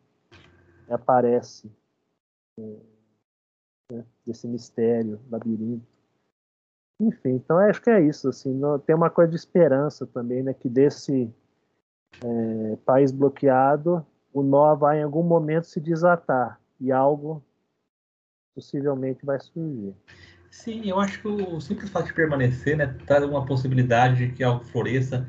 aparece 0.89 1.71
né? 3.91 4.03
desse 4.25 4.47
mistério, 4.47 5.19
labirinto. 5.29 5.85
Enfim, 6.99 7.35
então 7.35 7.59
acho 7.59 7.81
que 7.81 7.89
é 7.89 8.01
isso. 8.01 8.29
Assim, 8.29 8.59
tem 8.85 8.95
uma 8.95 9.09
coisa 9.09 9.29
de 9.29 9.37
esperança 9.37 10.07
também, 10.07 10.41
né? 10.41 10.53
Que 10.53 10.67
desse 10.67 11.31
é, 12.23 12.75
país 12.77 13.11
bloqueado, 13.11 14.05
o 14.33 14.41
nó 14.41 14.75
vai 14.75 14.99
em 14.99 15.03
algum 15.03 15.23
momento 15.23 15.65
se 15.65 15.79
desatar 15.79 16.59
e 16.79 16.91
algo 16.91 17.43
possivelmente 18.55 19.23
vai 19.23 19.39
surgir. 19.39 19.95
Sim, 20.49 20.89
eu 20.89 20.99
acho 20.99 21.21
que 21.21 21.27
o 21.27 21.59
simples 21.61 21.89
fato 21.91 22.07
de 22.07 22.13
permanecer, 22.13 22.75
né, 22.75 22.87
traz 23.05 23.23
uma 23.23 23.45
possibilidade 23.45 24.27
de 24.27 24.33
que 24.33 24.43
algo 24.43 24.65
floresça. 24.65 25.27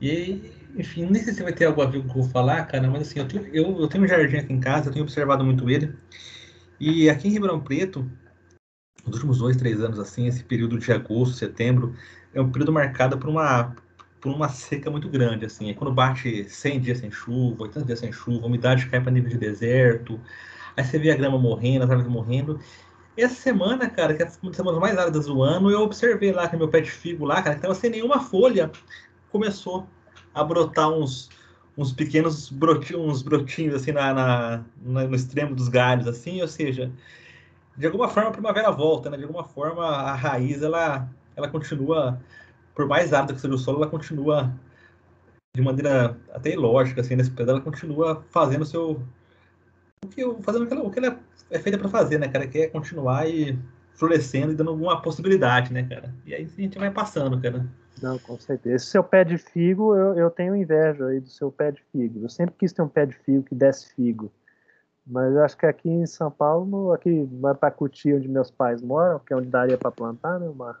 E, 0.00 0.52
enfim, 0.76 1.06
nem 1.06 1.22
sei 1.22 1.34
se 1.34 1.42
vai 1.42 1.52
ter 1.52 1.66
algo 1.66 1.82
a 1.82 1.86
ver 1.86 2.00
com 2.00 2.08
o 2.08 2.12
que 2.12 2.18
eu 2.18 2.22
vou 2.22 2.30
falar, 2.30 2.64
cara, 2.64 2.88
mas 2.88 3.02
assim, 3.02 3.18
eu 3.18 3.28
tenho, 3.28 3.46
eu, 3.54 3.80
eu 3.80 3.88
tenho 3.88 4.04
um 4.04 4.08
jardim 4.08 4.36
aqui 4.36 4.52
em 4.52 4.60
casa, 4.60 4.88
eu 4.88 4.92
tenho 4.92 5.04
observado 5.04 5.44
muito 5.44 5.68
ele. 5.68 5.94
E 6.78 7.10
aqui 7.10 7.28
em 7.28 7.32
Ribeirão 7.32 7.60
Preto, 7.60 8.10
nos 9.04 9.16
últimos 9.16 9.38
dois, 9.38 9.56
três 9.56 9.82
anos, 9.82 9.98
assim, 9.98 10.26
esse 10.26 10.42
período 10.42 10.78
de 10.78 10.92
agosto, 10.92 11.34
setembro, 11.36 11.94
é 12.32 12.40
um 12.40 12.50
período 12.50 12.72
marcado 12.72 13.18
por 13.18 13.28
uma, 13.28 13.74
por 14.20 14.32
uma 14.32 14.48
seca 14.48 14.90
muito 14.90 15.08
grande, 15.08 15.44
assim. 15.44 15.70
É 15.70 15.74
quando 15.74 15.92
bate 15.92 16.48
100 16.48 16.80
dias 16.80 16.98
sem 16.98 17.10
chuva, 17.10 17.64
80 17.64 17.84
dias 17.84 17.98
sem 17.98 18.12
chuva, 18.12 18.44
a 18.44 18.46
umidade 18.46 18.86
cai 18.88 19.00
para 19.00 19.12
nível 19.12 19.30
de 19.30 19.38
deserto, 19.38 20.20
aí 20.76 20.84
você 20.84 20.98
vê 20.98 21.10
a 21.10 21.16
grama 21.16 21.38
morrendo, 21.38 21.84
as 21.84 21.90
árvores 21.90 22.10
morrendo. 22.10 22.58
Essa 23.16 23.34
semana, 23.34 23.90
cara, 23.90 24.14
que 24.14 24.22
é 24.22 24.26
uma 24.42 24.50
das 24.50 24.56
semanas 24.56 24.80
mais 24.80 24.96
áridas 24.96 25.26
do 25.26 25.42
ano, 25.42 25.70
eu 25.70 25.82
observei 25.82 26.32
lá 26.32 26.48
que 26.48 26.56
meu 26.56 26.68
pé 26.68 26.80
de 26.80 26.90
figo 26.90 27.24
lá, 27.24 27.42
cara, 27.42 27.56
que 27.56 27.62
tava 27.62 27.74
sem 27.74 27.90
nenhuma 27.90 28.20
folha, 28.20 28.70
começou 29.30 29.86
a 30.34 30.44
brotar 30.44 30.90
uns, 30.90 31.28
uns 31.76 31.92
pequenos 31.92 32.50
brotinhos, 32.50 33.02
uns 33.02 33.22
brotinhos 33.22 33.74
assim 33.74 33.92
na, 33.92 34.12
na, 34.12 34.64
no 34.82 35.14
extremo 35.14 35.54
dos 35.54 35.68
galhos, 35.68 36.06
assim, 36.06 36.40
ou 36.40 36.48
seja, 36.48 36.92
de 37.76 37.86
alguma 37.86 38.08
forma 38.08 38.28
a 38.28 38.32
primavera 38.32 38.70
volta, 38.70 39.10
né? 39.10 39.16
De 39.16 39.24
alguma 39.24 39.44
forma 39.44 39.84
a 39.84 40.14
raiz 40.14 40.62
ela, 40.62 41.08
ela 41.36 41.48
continua, 41.48 42.20
por 42.74 42.86
mais 42.86 43.12
árida 43.12 43.34
que 43.34 43.40
seja 43.40 43.54
o 43.54 43.58
solo, 43.58 43.78
ela 43.78 43.90
continua 43.90 44.52
de 45.54 45.62
maneira 45.62 46.16
até 46.32 46.52
ilógica, 46.52 47.00
assim, 47.00 47.16
nesse 47.16 47.30
pedaço, 47.30 47.56
ela 47.56 47.60
continua 47.60 48.24
fazendo 48.30 48.62
o 48.62 48.66
seu. 48.66 49.02
O 50.04 50.08
que, 50.08 50.22
fazendo 50.42 50.64
o 50.64 50.66
que 50.66 50.74
ela, 50.74 50.82
o 50.82 50.90
que 50.90 50.98
ela 50.98 51.20
é 51.50 51.58
feita 51.58 51.78
para 51.78 51.88
fazer, 51.88 52.18
né, 52.18 52.28
cara? 52.28 52.46
Que 52.46 52.60
é 52.60 52.66
continuar 52.68 53.28
e 53.28 53.58
florescendo 53.94 54.52
e 54.52 54.54
dando 54.54 54.70
alguma 54.70 55.00
possibilidade, 55.02 55.72
né, 55.72 55.82
cara? 55.82 56.14
E 56.24 56.34
aí 56.34 56.44
a 56.44 56.60
gente 56.60 56.78
vai 56.78 56.90
passando, 56.90 57.40
cara. 57.40 57.66
Não, 58.02 58.18
com 58.18 58.38
certeza. 58.38 58.76
Esse 58.76 58.86
seu 58.86 59.04
pé 59.04 59.24
de 59.24 59.36
figo, 59.36 59.94
eu, 59.94 60.14
eu 60.14 60.30
tenho 60.30 60.56
inveja 60.56 61.06
aí 61.06 61.20
do 61.20 61.28
seu 61.28 61.52
pé 61.52 61.70
de 61.70 61.82
figo. 61.92 62.24
Eu 62.24 62.28
sempre 62.28 62.54
quis 62.58 62.72
ter 62.72 62.82
um 62.82 62.88
pé 62.88 63.06
de 63.06 63.14
figo 63.14 63.42
que 63.42 63.54
desse 63.54 63.92
figo. 63.94 64.32
Mas 65.06 65.36
acho 65.36 65.56
que 65.56 65.66
aqui 65.66 65.88
em 65.88 66.06
São 66.06 66.30
Paulo, 66.30 66.92
aqui 66.92 67.28
vai 67.40 67.54
para 67.54 67.70
Cuti, 67.70 68.14
onde 68.14 68.28
meus 68.28 68.50
pais 68.50 68.80
moram, 68.80 69.18
que 69.18 69.32
é 69.32 69.36
onde 69.36 69.48
daria 69.48 69.76
para 69.76 69.90
plantar, 69.90 70.38
né, 70.38 70.48
Mar? 70.54 70.80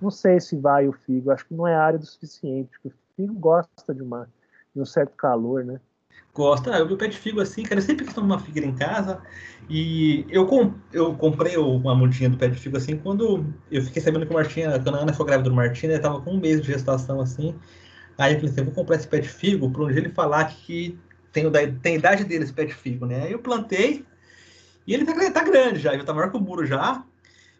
Não 0.00 0.10
sei 0.10 0.38
se 0.40 0.56
vai 0.56 0.86
o 0.86 0.92
figo, 0.92 1.30
acho 1.30 1.46
que 1.46 1.54
não 1.54 1.66
é 1.66 1.74
área 1.74 1.98
do 1.98 2.06
suficiente, 2.06 2.70
porque 2.70 2.88
o 2.88 3.14
figo 3.16 3.34
gosta 3.34 3.94
de, 3.94 4.02
uma, 4.02 4.28
de 4.74 4.80
um 4.80 4.84
certo 4.84 5.16
calor, 5.16 5.64
né? 5.64 5.80
Gosta, 6.34 6.70
eu 6.76 6.86
vi 6.86 6.96
pé 6.96 7.08
de 7.08 7.16
figo 7.16 7.40
assim, 7.40 7.62
cara, 7.62 7.80
eu 7.80 7.84
sempre 7.84 8.04
quis 8.04 8.14
tomar 8.14 8.34
uma 8.36 8.38
figueira 8.38 8.68
em 8.68 8.74
casa, 8.74 9.22
e 9.70 10.26
eu, 10.28 10.46
com, 10.46 10.74
eu 10.92 11.14
comprei 11.16 11.56
uma 11.56 11.94
mudinha 11.94 12.28
do 12.28 12.36
pé 12.36 12.48
de 12.48 12.58
figo 12.58 12.76
assim, 12.76 12.98
quando 12.98 13.54
eu 13.70 13.82
fiquei 13.82 14.02
sabendo 14.02 14.26
que 14.26 14.32
o 14.32 14.34
Martinha, 14.34 14.78
quando 14.78 14.96
a 14.96 14.98
Ana 15.00 15.14
foi 15.14 15.24
grávida 15.26 15.48
do 15.48 15.56
Martinha, 15.56 15.92
ele 15.92 16.02
tava 16.02 16.20
com 16.20 16.34
um 16.34 16.40
mês 16.40 16.60
de 16.60 16.66
gestação 16.66 17.20
assim, 17.20 17.54
aí 18.18 18.34
eu 18.34 18.38
falei 18.40 18.52
assim, 18.52 18.60
eu 18.60 18.66
vou 18.66 18.74
comprar 18.74 18.96
esse 18.96 19.08
pé 19.08 19.18
de 19.20 19.28
figo, 19.28 19.70
para 19.70 19.82
um 19.82 19.88
dia 19.88 19.98
ele 19.98 20.10
falar 20.10 20.44
que 20.44 20.98
tem, 21.32 21.50
tem 21.80 21.94
a 21.94 21.98
idade 21.98 22.24
dele 22.24 22.44
esse 22.44 22.52
pé 22.52 22.66
de 22.66 22.74
figo, 22.74 23.06
né? 23.06 23.24
Aí 23.24 23.32
eu 23.32 23.38
plantei 23.38 24.04
e 24.86 24.94
ele 24.94 25.04
tá, 25.04 25.14
tá 25.32 25.42
grande 25.42 25.80
já, 25.80 25.92
ele 25.94 26.04
tá 26.04 26.14
maior 26.14 26.30
que 26.30 26.36
o 26.36 26.40
muro 26.40 26.64
já. 26.64 27.04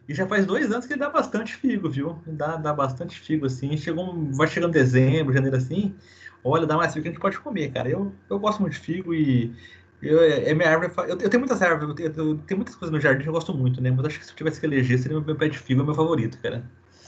E 0.07 0.13
já 0.13 0.25
faz 0.25 0.45
dois 0.45 0.71
anos 0.71 0.85
que 0.85 0.93
ele 0.93 0.99
dá 0.99 1.09
bastante 1.09 1.55
figo, 1.55 1.89
viu? 1.89 2.21
Dá, 2.25 2.55
dá 2.55 2.73
bastante 2.73 3.19
figo, 3.19 3.45
assim. 3.45 3.75
Chegou, 3.77 4.31
vai 4.31 4.47
chegando 4.47 4.71
dezembro, 4.71 5.33
janeiro, 5.33 5.57
assim. 5.57 5.95
Olha, 6.43 6.65
dá 6.65 6.77
mais 6.77 6.93
figo 6.93 7.03
que 7.03 7.09
a 7.09 7.11
gente 7.11 7.21
pode 7.21 7.39
comer, 7.39 7.71
cara. 7.71 7.89
Eu, 7.89 8.13
eu 8.29 8.39
gosto 8.39 8.61
muito 8.61 8.73
de 8.73 8.79
figo 8.79 9.13
e 9.13 9.53
eu, 10.01 10.21
é, 10.21 10.49
é 10.49 10.53
minha 10.53 10.69
árvore. 10.69 10.93
Eu, 11.09 11.17
eu, 11.19 11.29
tenho 11.29 11.39
muitas 11.41 11.61
árvores, 11.61 11.89
eu 11.89 11.95
tenho, 11.95 12.29
eu 12.29 12.37
tenho, 12.37 12.57
muitas 12.57 12.75
coisas 12.75 12.93
no 12.93 13.01
jardim 13.01 13.23
que 13.23 13.29
eu 13.29 13.33
gosto 13.33 13.53
muito, 13.53 13.81
né? 13.81 13.91
Mas 13.91 14.05
acho 14.05 14.19
que 14.19 14.25
se 14.25 14.31
eu 14.31 14.35
tivesse 14.35 14.59
que 14.59 14.65
eleger, 14.65 14.97
seria 14.99 15.19
meu 15.19 15.35
pé 15.35 15.49
de 15.49 15.57
figo, 15.57 15.81
é 15.81 15.85
meu 15.85 15.95
favorito, 15.95 16.39
cara. 16.41 16.63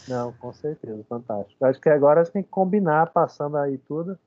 Não, 0.07 0.33
com 0.33 0.51
certeza, 0.51 1.03
fantástico. 1.07 1.63
Acho 1.63 1.79
que 1.79 1.89
agora 1.89 2.21
a 2.21 2.23
gente 2.23 2.33
tem 2.33 2.43
que 2.43 2.49
combinar, 2.49 3.11
passando 3.13 3.57
aí 3.57 3.77
tudo. 3.77 4.17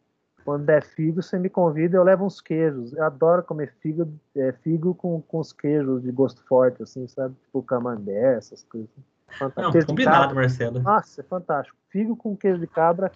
Quando 0.45 0.65
der 0.65 0.83
figo, 0.83 1.23
você 1.23 1.39
me 1.39 1.49
convida, 1.49 1.97
eu 1.97 2.03
levo 2.03 2.25
uns 2.25 2.41
queijos. 2.41 2.93
Eu 2.93 3.05
adoro 3.05 3.43
comer 3.43 3.73
figo, 3.81 4.13
é, 4.37 4.53
figo 4.53 4.95
com, 4.95 5.21
com 5.23 5.39
os 5.39 5.53
queijos 5.53 6.03
de 6.03 6.11
gosto 6.11 6.43
forte, 6.45 6.83
assim, 6.83 7.07
sabe? 7.07 7.35
Tipo 7.45 7.63
camembert, 7.63 8.39
essas 8.39 8.65
coisas. 8.65 8.91
Fantástico. 9.39 9.79
Não, 9.79 9.87
combinado, 9.87 10.35
Marcelo. 10.35 10.81
Nossa, 10.81 11.21
é 11.21 11.25
fantástico. 11.25 11.77
Figo 11.91 12.17
com 12.17 12.37
queijo 12.37 12.59
de 12.59 12.67
cabra 12.67 13.13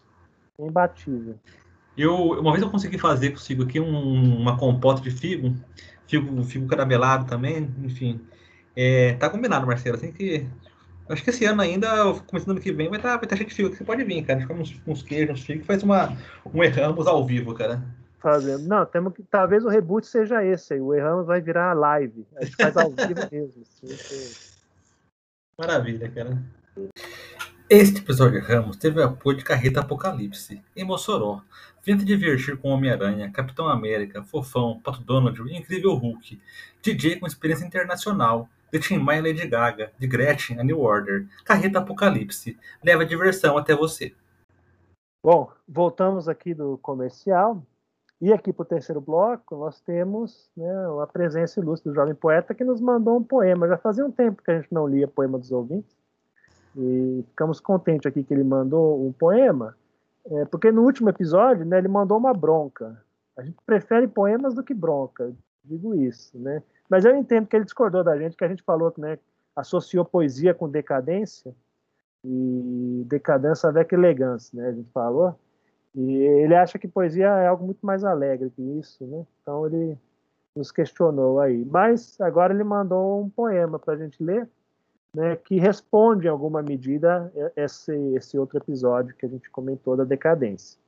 é 0.59 0.66
imbatível. 0.66 1.35
Eu, 1.97 2.14
uma 2.14 2.52
vez 2.52 2.62
eu 2.62 2.71
consegui 2.71 2.99
fazer 2.99 3.30
consigo 3.30 3.64
aqui 3.64 3.80
um, 3.80 4.38
uma 4.38 4.59
compota 4.59 5.00
de 5.00 5.11
figo, 5.11 5.54
figo, 6.06 6.45
figo 6.45 6.66
caramelado 6.66 7.26
também, 7.26 7.75
enfim. 7.83 8.21
É, 8.75 9.14
tá 9.14 9.30
combinado, 9.30 9.66
Marcelo. 9.66 9.99
Tem 9.99 10.12
que 10.12 10.47
Acho 11.08 11.22
que 11.22 11.30
esse 11.30 11.44
ano 11.44 11.62
ainda, 11.62 11.88
começando 12.26 12.50
ano 12.50 12.60
que 12.60 12.72
vem, 12.72 12.88
vai 12.88 12.98
estar 12.98 13.12
tá, 13.12 13.16
vai 13.16 13.26
tá 13.26 13.36
cheio 13.36 13.48
de 13.48 13.54
fio. 13.54 13.75
Você 13.75 13.84
pode 13.84 14.02
vir, 14.04 14.25
cara. 14.25 14.38
A 14.38 14.40
gente 14.40 14.48
come 14.48 14.60
uns, 14.60 14.80
uns 14.86 15.02
queijos, 15.02 15.38
uns 15.38 15.44
fios, 15.44 15.64
faz 15.64 15.82
uma, 15.82 16.16
um 16.52 16.62
Erramos 16.62 17.06
ao 17.06 17.25
vivo, 17.25 17.54
cara. 17.54 17.82
Fazendo. 18.18 18.66
Não, 18.66 18.84
temos 18.84 19.12
que. 19.12 19.22
Talvez 19.22 19.64
o 19.64 19.68
reboot 19.68 20.06
seja 20.06 20.44
esse 20.44 20.75
aí. 20.75 20.80
O 20.80 20.92
Erramos 20.92 21.26
vai 21.26 21.40
virar 21.40 21.75
live. 21.75 22.26
A 22.36 22.44
gente 22.44 22.56
faz 22.56 22.76
ao 22.76 22.90
vivo 22.90 23.20
mesmo. 23.30 23.62
Assim, 23.62 24.56
Maravilha, 25.58 26.10
cara. 26.10 26.42
Este 27.70 28.00
episódio 28.00 28.40
de 28.40 28.46
Ramos 28.46 28.76
teve 28.76 29.00
o 29.00 29.04
apoio 29.04 29.38
de 29.38 29.44
Carreta 29.44 29.80
Apocalipse, 29.80 30.62
em 30.76 30.84
Mossoró. 30.84 31.40
Venha 31.84 31.98
divertir 31.98 32.56
com 32.56 32.70
Homem-Aranha, 32.70 33.30
Capitão 33.30 33.68
América, 33.68 34.22
Fofão, 34.22 34.80
Pato 34.82 35.02
Donald 35.02 35.40
e 35.42 35.56
Incrível 35.56 35.94
Hulk. 35.94 36.40
DJ 36.82 37.16
com 37.20 37.26
experiência 37.26 37.64
internacional 37.64 38.48
de 38.78 38.88
Tim 38.88 38.99
Maia 38.99 39.18
e 39.21 39.23
Lady 39.23 39.47
Gaga, 39.49 39.92
de 39.99 40.06
Gretchen, 40.06 40.59
a 40.61 40.64
New 40.64 40.80
Order, 40.80 41.26
Carreta 41.45 41.78
Apocalipse, 41.78 42.59
leva 42.83 43.04
diversão 43.04 43.56
até 43.56 43.75
você. 43.75 44.14
Bom, 45.25 45.50
voltamos 45.66 46.28
aqui 46.28 46.54
do 46.54 46.78
comercial. 46.78 47.62
E 48.18 48.33
aqui 48.33 48.50
para 48.50 48.62
o 48.62 48.66
terceiro 48.66 49.00
bloco, 49.00 49.56
nós 49.56 49.78
temos 49.80 50.50
né, 50.56 50.73
a 51.02 51.06
presença 51.06 51.61
ilustre 51.61 51.90
do 51.90 51.95
jovem 51.95 52.14
poeta 52.14 52.54
que 52.54 52.64
nos 52.64 52.80
mandou 52.80 53.18
um 53.18 53.23
poema. 53.23 53.68
Já 53.68 53.76
fazia 53.76 54.06
um 54.06 54.11
tempo 54.11 54.42
que 54.42 54.50
a 54.50 54.59
gente 54.59 54.73
não 54.73 54.87
lia 54.87 55.06
poema 55.06 55.38
dos 55.38 55.52
ouvintes. 55.52 55.95
E 56.76 57.25
ficamos 57.28 57.61
contentes 57.61 58.06
aqui 58.06 58.23
que 58.23 58.33
ele 58.33 58.45
mandou 58.45 59.06
um 59.06 59.12
poema, 59.12 59.76
é, 60.26 60.45
porque 60.47 60.71
no 60.71 60.83
último 60.83 61.09
episódio 61.09 61.64
né, 61.64 61.78
ele 61.78 61.88
mandou 61.88 62.16
uma 62.16 62.33
bronca. 62.33 63.02
A 63.37 63.42
gente 63.42 63.56
prefere 63.66 64.09
poemas 64.09 64.54
do 64.54 64.62
que 64.62 64.73
bronca, 64.73 65.35
digo 65.66 65.94
isso. 65.94 66.38
Né? 66.38 66.62
Mas 66.88 67.04
eu 67.04 67.14
entendo 67.16 67.46
que 67.46 67.56
ele 67.56 67.64
discordou 67.64 68.02
da 68.02 68.16
gente, 68.18 68.37
que 68.37 68.44
a 68.44 68.49
gente 68.49 68.62
falou 68.62 68.90
que 68.90 69.00
né, 69.00 69.18
associou 69.54 70.04
poesia 70.04 70.54
com 70.54 70.68
decadência, 70.68 71.54
e 72.26 73.04
decadência 73.06 73.68
avec 73.68 73.94
elegância, 73.94 74.61
né? 74.61 74.68
A 74.68 74.73
gente 74.73 74.90
falou. 74.90 75.38
E 75.94 76.12
ele 76.12 76.54
acha 76.54 76.78
que 76.78 76.88
poesia 76.88 77.26
é 77.26 77.46
algo 77.46 77.64
muito 77.64 77.87
mais 77.87 78.04
alegre 78.04 78.50
que 78.50 78.62
isso, 78.62 79.06
né? 79.06 79.25
Então 79.40 79.66
ele 79.66 79.96
nos 80.54 80.73
questionou 80.73 81.40
aí. 81.40 81.64
Mas 81.64 82.20
agora 82.20 82.52
ele 82.52 82.64
mandou 82.64 83.23
um 83.23 83.30
poema 83.30 83.78
para 83.78 83.94
a 83.94 83.96
gente 83.96 84.23
ler, 84.23 84.49
né, 85.14 85.37
que 85.37 85.58
responde 85.58 86.26
em 86.26 86.30
alguma 86.30 86.62
medida 86.62 87.32
esse, 87.54 87.94
esse 88.14 88.38
outro 88.38 88.58
episódio 88.58 89.14
que 89.14 89.25
a 89.25 89.28
gente 89.28 89.49
comentou 89.50 89.96
da 89.96 90.04
decadência. 90.04 90.78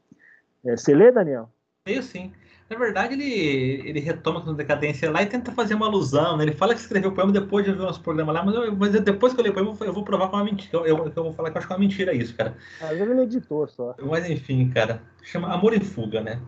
É, 0.65 0.77
você 0.77 0.95
lê, 0.95 1.13
Daniel? 1.13 1.49
Leio 1.87 2.03
sim. 2.03 2.33
Na 2.71 2.77
verdade, 2.77 3.15
ele, 3.15 3.89
ele 3.89 4.01
retoma 4.01 4.45
a 4.47 4.53
decadência 4.53 5.11
lá 5.11 5.23
e 5.23 5.27
tenta 5.27 5.51
fazer 5.53 5.75
uma 5.75 5.87
alusão. 5.87 6.37
Né? 6.37 6.45
Ele 6.45 6.53
fala 6.53 6.75
que 6.75 6.81
escreveu 6.81 7.11
o 7.11 7.15
poema 7.15 7.33
depois 7.33 7.65
de 7.65 7.73
ver 7.73 7.79
nosso 7.79 8.03
programa 8.03 8.31
lá, 8.31 8.45
mas, 8.45 8.55
eu, 8.55 8.77
mas 8.77 8.93
depois 8.93 9.33
que 9.33 9.41
eu 9.41 9.45
li 9.45 9.51
o 9.51 9.55
poema, 9.55 9.75
eu 9.81 9.93
vou 9.93 10.05
provar 10.05 10.29
que 10.29 10.35
é 10.35 10.39
uma 10.39 10.45
mentira. 10.45 10.71
Eu, 10.75 10.87
eu, 10.87 11.13
eu, 11.17 11.23
vou 11.25 11.33
falar 11.33 11.51
que 11.51 11.57
eu 11.57 11.59
acho 11.61 11.67
que 11.67 11.73
é 11.73 11.77
uma 11.77 11.81
mentira 11.81 12.13
isso, 12.13 12.37
cara. 12.37 12.57
Às 12.81 12.91
vezes 12.91 13.09
ele 13.09 13.21
é 13.21 13.23
editor 13.25 13.71
só. 13.71 13.95
Mas 14.03 14.29
enfim, 14.29 14.69
cara. 14.69 15.03
Chama 15.23 15.53
Amor 15.53 15.73
e 15.73 15.81
Fuga, 15.81 16.21
né? 16.21 16.43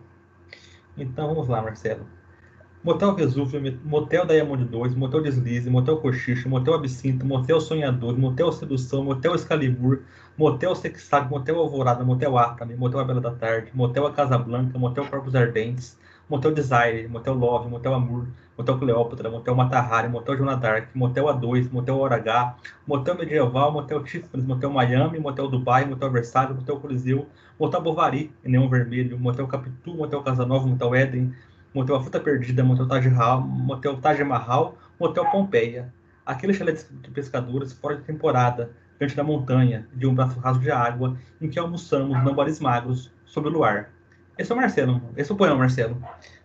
Então 0.95 1.27
vamos 1.27 1.47
lá, 1.47 1.59
Marcelo. 1.61 2.05
Motel 2.83 3.13
Vesúvio, 3.13 3.79
Motel 3.83 4.25
Diamond 4.25 4.65
2, 4.65 4.95
Motel 4.95 5.21
Deslize, 5.21 5.69
Motel 5.69 5.97
Cochicho, 5.97 6.49
Motel 6.49 6.73
Absinto, 6.73 7.23
Motel 7.23 7.61
Sonhador, 7.61 8.17
Motel 8.17 8.51
Sedução, 8.51 9.03
Motel 9.03 9.35
Excalibur, 9.35 10.01
Motel 10.35 10.75
Sexag, 10.75 11.29
Motel 11.29 11.59
Alvorada, 11.59 12.03
Motel 12.03 12.35
Arkham, 12.35 12.75
Motel 12.75 12.99
A 12.99 13.03
Bela 13.03 13.21
da 13.21 13.31
Tarde, 13.31 13.69
Motel 13.73 14.07
A 14.07 14.11
Casa 14.11 14.35
Blanca, 14.35 14.79
Motel 14.79 15.05
Corpos 15.05 15.35
Ardentes, 15.35 15.95
Motel 16.31 16.53
Desire, 16.53 17.09
Motel 17.09 17.33
Love, 17.33 17.67
Motel 17.69 17.93
Amor, 17.93 18.25
Motel 18.57 18.77
Cleópatra, 18.79 19.29
Motel 19.29 19.53
Matahari, 19.53 20.07
Motel 20.07 20.37
Joana 20.37 20.55
Dark, 20.55 20.87
Motel 20.95 21.25
A2, 21.25 21.69
Motel 21.69 21.99
Hora 21.99 22.15
H, 22.15 22.55
Motel 22.87 23.15
Medieval, 23.15 23.73
Motel 23.73 24.01
Tiffany, 24.01 24.41
Motel 24.41 24.69
Miami, 24.69 25.19
Motel 25.19 25.49
Dubai, 25.49 25.85
Motel 25.85 26.09
Versalhes, 26.09 26.55
Motel 26.55 26.79
Coliseu, 26.79 27.27
Motel 27.59 27.81
Bovary, 27.81 28.31
Neon 28.45 28.69
Vermelho, 28.69 29.19
Motel 29.19 29.45
Capitu, 29.45 29.93
Motel 29.93 30.23
Casanova, 30.23 30.65
Motel 30.65 30.95
Éden, 30.95 31.35
Motel 31.73 31.95
A 31.97 32.01
Fruta 32.01 32.17
Perdida, 32.17 32.63
Motel 32.63 32.87
Taj 32.87 33.05
Motel 33.45 33.97
Taj 33.97 34.23
Mahal, 34.23 34.77
Motel 34.97 35.25
Pompeia. 35.29 35.93
Aquele 36.25 36.53
chalé 36.53 36.71
de 36.71 37.11
pescadores 37.11 37.73
fora 37.73 37.97
de 37.97 38.03
temporada, 38.03 38.71
diante 38.97 39.17
da 39.17 39.23
montanha, 39.23 39.85
de 39.93 40.07
um 40.07 40.15
braço 40.15 40.39
raso 40.39 40.61
de 40.61 40.71
água, 40.71 41.17
em 41.41 41.49
que 41.49 41.59
almoçamos 41.59 42.23
nambares 42.23 42.61
magros, 42.61 43.11
sob 43.25 43.49
o 43.49 43.51
luar. 43.51 43.89
Esse 44.37 44.51
é 44.51 44.55
o 44.55 44.57
Marcelo, 44.57 45.01
esse 45.17 45.31
é 45.31 45.33
o 45.33 45.37
poema, 45.37 45.55
Marcelo. 45.55 46.01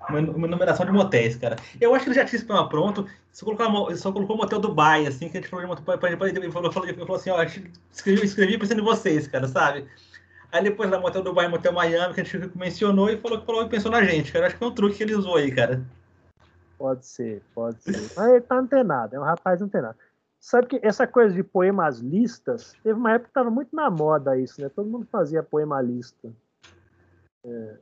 Uma, 0.09 0.21
uma 0.21 0.47
numeração 0.47 0.87
de 0.87 0.93
motéis, 0.93 1.37
cara. 1.37 1.57
Eu 1.81 1.95
acho 1.95 2.05
que 2.05 2.11
ele 2.11 2.17
já 2.17 2.25
tinha 2.25 2.37
esse 2.37 2.47
poema 2.47 2.69
pronto, 2.69 3.07
só 3.33 3.45
colocou, 3.45 3.97
só 3.97 4.13
colocou 4.13 4.37
o 4.37 4.39
motel 4.39 4.59
Dubai, 4.59 5.07
assim, 5.07 5.29
que 5.29 5.39
a 5.39 5.41
gente 5.41 5.51
falou 5.51 5.65
de 5.65 5.69
motel, 5.69 5.99
ele 6.09 6.51
falou, 6.51 6.73
falou, 6.73 6.95
falou 6.95 7.17
assim, 7.17 7.31
ó, 7.31 7.43
escrevi, 7.43 8.25
escrevi 8.25 8.59
pensando 8.59 8.81
em 8.81 8.85
vocês, 8.85 9.27
cara, 9.27 9.49
sabe? 9.49 9.87
Aí 10.53 10.63
depois 10.63 10.91
da 10.91 10.99
Motel 10.99 11.23
Dubai, 11.23 11.49
Motel 11.49 11.73
Miami, 11.73 12.15
que 12.15 12.21
a 12.21 12.25
gente 12.25 12.57
mencionou 12.57 13.11
e 13.11 13.17
falou 13.19 13.41
que 13.41 13.47
falou 13.47 13.65
e 13.65 13.69
pensou 13.69 13.91
na 13.91 14.03
gente, 14.03 14.33
cara. 14.33 14.47
Acho 14.47 14.55
que 14.55 14.59
foi 14.61 14.69
um 14.69 14.75
truque 14.75 14.97
que 14.97 15.03
ele 15.03 15.15
usou 15.15 15.37
aí, 15.37 15.53
cara. 15.53 15.85
Pode 16.79 17.05
ser, 17.07 17.43
pode 17.55 17.83
ser. 17.83 17.93
Mas 18.17 18.29
ele 18.29 18.41
tá 18.41 18.57
antenado, 18.57 19.17
é 19.17 19.21
um 19.21 19.25
rapaz 19.25 19.61
antenado. 19.61 19.97
Sabe 20.39 20.67
que 20.69 20.81
essa 20.83 21.07
coisa 21.07 21.35
de 21.35 21.43
poemas 21.43 21.99
listas, 21.99 22.75
teve 22.83 22.99
uma 22.99 23.13
época 23.13 23.29
que 23.29 23.35
tava 23.35 23.51
muito 23.51 23.75
na 23.75 23.91
moda 23.91 24.39
isso, 24.39 24.61
né? 24.61 24.69
Todo 24.69 24.89
mundo 24.89 25.07
fazia 25.11 25.43
poema 25.43 25.81
lista. 25.83 26.31
É. 27.47 27.77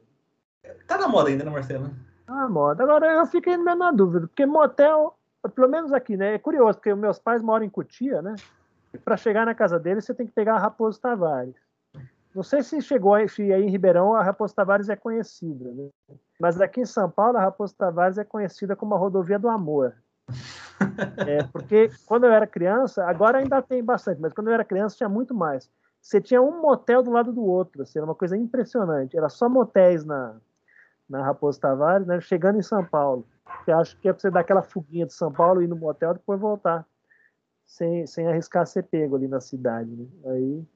Tá 0.87 0.99
na 0.99 1.09
moda 1.09 1.31
ainda, 1.31 1.45
né, 1.45 1.51
Marcelo? 1.51 1.91
Tá 2.27 2.35
na 2.35 2.49
moda. 2.49 2.83
Agora 2.83 3.07
eu 3.07 3.27
fiquei 3.27 3.57
meio 3.57 3.77
na 3.77 3.91
dúvida, 3.91 4.27
porque 4.27 4.47
motel, 4.47 5.17
pelo 5.55 5.69
menos 5.69 5.93
aqui, 5.93 6.17
né? 6.17 6.35
É 6.35 6.39
curioso, 6.39 6.79
porque 6.79 6.95
meus 6.95 7.19
pais 7.19 7.43
moram 7.43 7.65
em 7.65 7.71
Cotia, 7.71 8.23
né? 8.23 8.35
Para 9.05 9.17
chegar 9.17 9.45
na 9.45 9.55
casa 9.55 9.79
deles, 9.79 10.05
você 10.05 10.15
tem 10.15 10.27
que 10.27 10.33
pegar 10.33 10.55
a 10.55 10.59
Raposo 10.59 11.01
Tavares. 11.01 11.55
Não 12.35 12.43
sei 12.43 12.63
se 12.63 12.81
chegou 12.83 13.17
se 13.29 13.53
aí 13.53 13.63
em 13.63 13.71
Ribeirão 13.71 14.15
a 14.15 14.23
Raposo 14.23 14.55
Tavares 14.55 14.89
é 14.89 14.97
conhecida, 14.97 15.71
né? 15.71 15.89
mas 16.41 16.61
aqui 16.61 16.81
em 16.81 16.85
São 16.85 17.09
Paulo 17.09 17.39
a 17.39 17.41
Raposo 17.41 17.75
Tavares 17.77 18.19
é 18.19 18.25
conhecida 18.25 18.75
como 18.75 18.95
a 18.95 18.99
rodovia 18.99 19.39
do 19.39 19.49
amor. 19.49 19.95
É, 21.27 21.43
porque 21.45 21.89
quando 22.05 22.25
eu 22.25 22.33
era 22.33 22.47
criança, 22.49 23.07
agora 23.07 23.39
ainda 23.39 23.63
tem 23.63 23.83
bastante, 23.83 24.21
mas 24.21 24.33
quando 24.33 24.49
eu 24.49 24.55
era 24.55 24.65
criança 24.65 24.97
tinha 24.97 25.09
muito 25.09 25.33
mais. 25.33 25.71
Você 26.05 26.21
tinha 26.21 26.43
um 26.43 26.61
motel 26.61 27.03
do 27.03 27.11
lado 27.11 27.33
do 27.33 27.43
outro, 27.43 27.83
assim, 27.83 27.99
era 27.99 28.05
uma 28.05 28.15
coisa 28.15 28.37
impressionante. 28.37 29.17
Era 29.17 29.31
só 29.31 29.49
motéis 29.49 30.05
na, 30.05 30.37
na 31.09 31.25
Raposo 31.25 31.59
Tavares, 31.59 32.07
né? 32.07 32.21
chegando 32.21 32.59
em 32.59 32.63
São 32.63 32.85
Paulo. 32.85 33.27
Você 33.65 33.73
acha 33.73 33.97
que 33.97 34.09
é 34.09 34.13
para 34.13 34.21
você 34.21 34.31
dar 34.31 34.41
aquela 34.41 34.63
fuguinha 34.63 35.07
de 35.07 35.15
São 35.15 35.33
Paulo, 35.33 35.63
ir 35.63 35.67
no 35.67 35.77
motel 35.77 36.11
e 36.11 36.15
depois 36.15 36.39
voltar, 36.39 36.87
sem, 37.65 38.07
sem 38.07 38.27
arriscar 38.27 38.67
ser 38.67 38.83
pego 38.83 39.17
ali 39.17 39.27
na 39.27 39.41
cidade. 39.41 39.91
Né? 39.91 40.07
Aí 40.27 40.67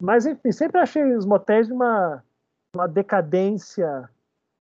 mas, 0.00 0.24
enfim, 0.24 0.50
sempre 0.50 0.80
achei 0.80 1.14
os 1.14 1.26
motéis 1.26 1.66
de 1.66 1.74
uma, 1.74 2.24
uma 2.74 2.88
decadência 2.88 4.08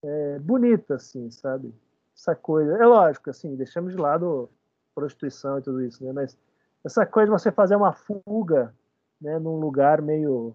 é, 0.03 0.39
bonita, 0.39 0.95
assim, 0.95 1.31
sabe? 1.31 1.73
Essa 2.13 2.35
coisa. 2.35 2.75
É 2.75 2.85
lógico, 2.85 3.29
assim, 3.29 3.55
deixamos 3.55 3.93
de 3.93 3.97
lado 3.97 4.49
prostituição 4.93 5.57
e 5.57 5.61
tudo 5.61 5.81
isso, 5.81 6.03
né? 6.03 6.11
Mas 6.11 6.37
essa 6.83 7.05
coisa 7.05 7.31
de 7.31 7.39
você 7.39 7.51
fazer 7.51 7.75
uma 7.77 7.93
fuga, 7.93 8.75
né, 9.23 9.39
num 9.39 9.59
lugar 9.59 10.01
meio 10.01 10.53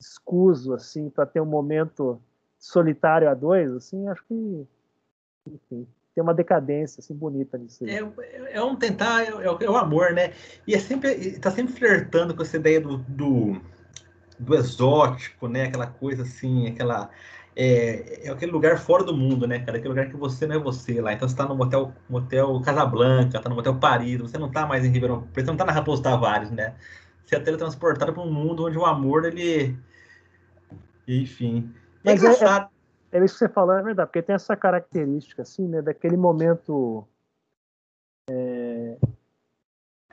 escuso, 0.00 0.72
assim, 0.72 1.10
para 1.10 1.26
ter 1.26 1.40
um 1.40 1.46
momento 1.46 2.20
solitário 2.58 3.28
a 3.28 3.34
dois, 3.34 3.72
assim, 3.72 4.08
acho 4.08 4.24
que, 4.26 4.66
enfim, 5.46 5.86
tem 6.14 6.22
uma 6.22 6.32
decadência 6.32 7.00
assim 7.00 7.14
bonita 7.14 7.58
nisso. 7.58 7.84
É, 7.86 8.00
é 8.52 8.62
um 8.62 8.76
tentar, 8.76 9.24
é, 9.24 9.28
é, 9.28 9.70
o 9.70 9.76
amor, 9.76 10.12
né? 10.12 10.32
E 10.66 10.74
é 10.74 10.78
sempre, 10.78 11.38
tá 11.40 11.50
sempre 11.50 11.74
flertando 11.74 12.34
com 12.34 12.42
essa 12.42 12.56
ideia 12.56 12.80
do, 12.80 12.98
do 12.98 13.60
do 14.38 14.54
exótico, 14.54 15.48
né? 15.48 15.64
Aquela 15.64 15.86
coisa 15.86 16.22
assim, 16.22 16.68
aquela 16.68 17.10
é, 17.56 18.26
é, 18.26 18.30
aquele 18.30 18.50
lugar 18.50 18.78
fora 18.78 19.04
do 19.04 19.16
mundo, 19.16 19.46
né, 19.46 19.60
cara? 19.60 19.78
Aquele 19.78 19.88
lugar 19.88 20.08
que 20.08 20.16
você 20.16 20.46
não 20.46 20.56
é 20.56 20.58
você 20.58 21.00
lá. 21.00 21.12
Então 21.12 21.28
você 21.28 21.36
tá 21.36 21.46
no 21.46 21.54
motel, 21.54 21.92
motel 22.08 22.60
Casablanca, 22.60 23.40
tá 23.40 23.48
no 23.48 23.54
motel 23.54 23.76
Paris, 23.76 24.20
você 24.20 24.38
não 24.38 24.50
tá 24.50 24.66
mais 24.66 24.84
em 24.84 24.90
Ribeirão 24.90 25.22
Preto, 25.32 25.46
você 25.46 25.50
não 25.52 25.56
tá 25.56 25.64
na 25.64 25.72
Raposo 25.72 26.02
Tavares, 26.02 26.50
né? 26.50 26.74
Você 27.24 27.36
é 27.36 27.40
teletransportado 27.40 28.12
para 28.12 28.22
um 28.22 28.32
mundo 28.32 28.66
onde 28.66 28.78
o 28.78 28.84
amor, 28.84 29.24
ele. 29.24 29.76
Enfim. 31.06 31.74
É 32.04 32.10
Mas 32.10 32.22
engraçado. 32.22 32.70
É, 33.10 33.18
é, 33.18 33.20
é, 33.20 33.24
isso 33.24 33.34
que 33.34 33.38
você 33.38 33.48
falou, 33.48 33.74
é 33.74 33.82
verdade, 33.82 34.08
porque 34.08 34.22
tem 34.22 34.34
essa 34.34 34.56
característica, 34.56 35.42
assim, 35.42 35.66
né, 35.68 35.82
daquele 35.82 36.16
momento. 36.16 37.06
É, 38.28 38.96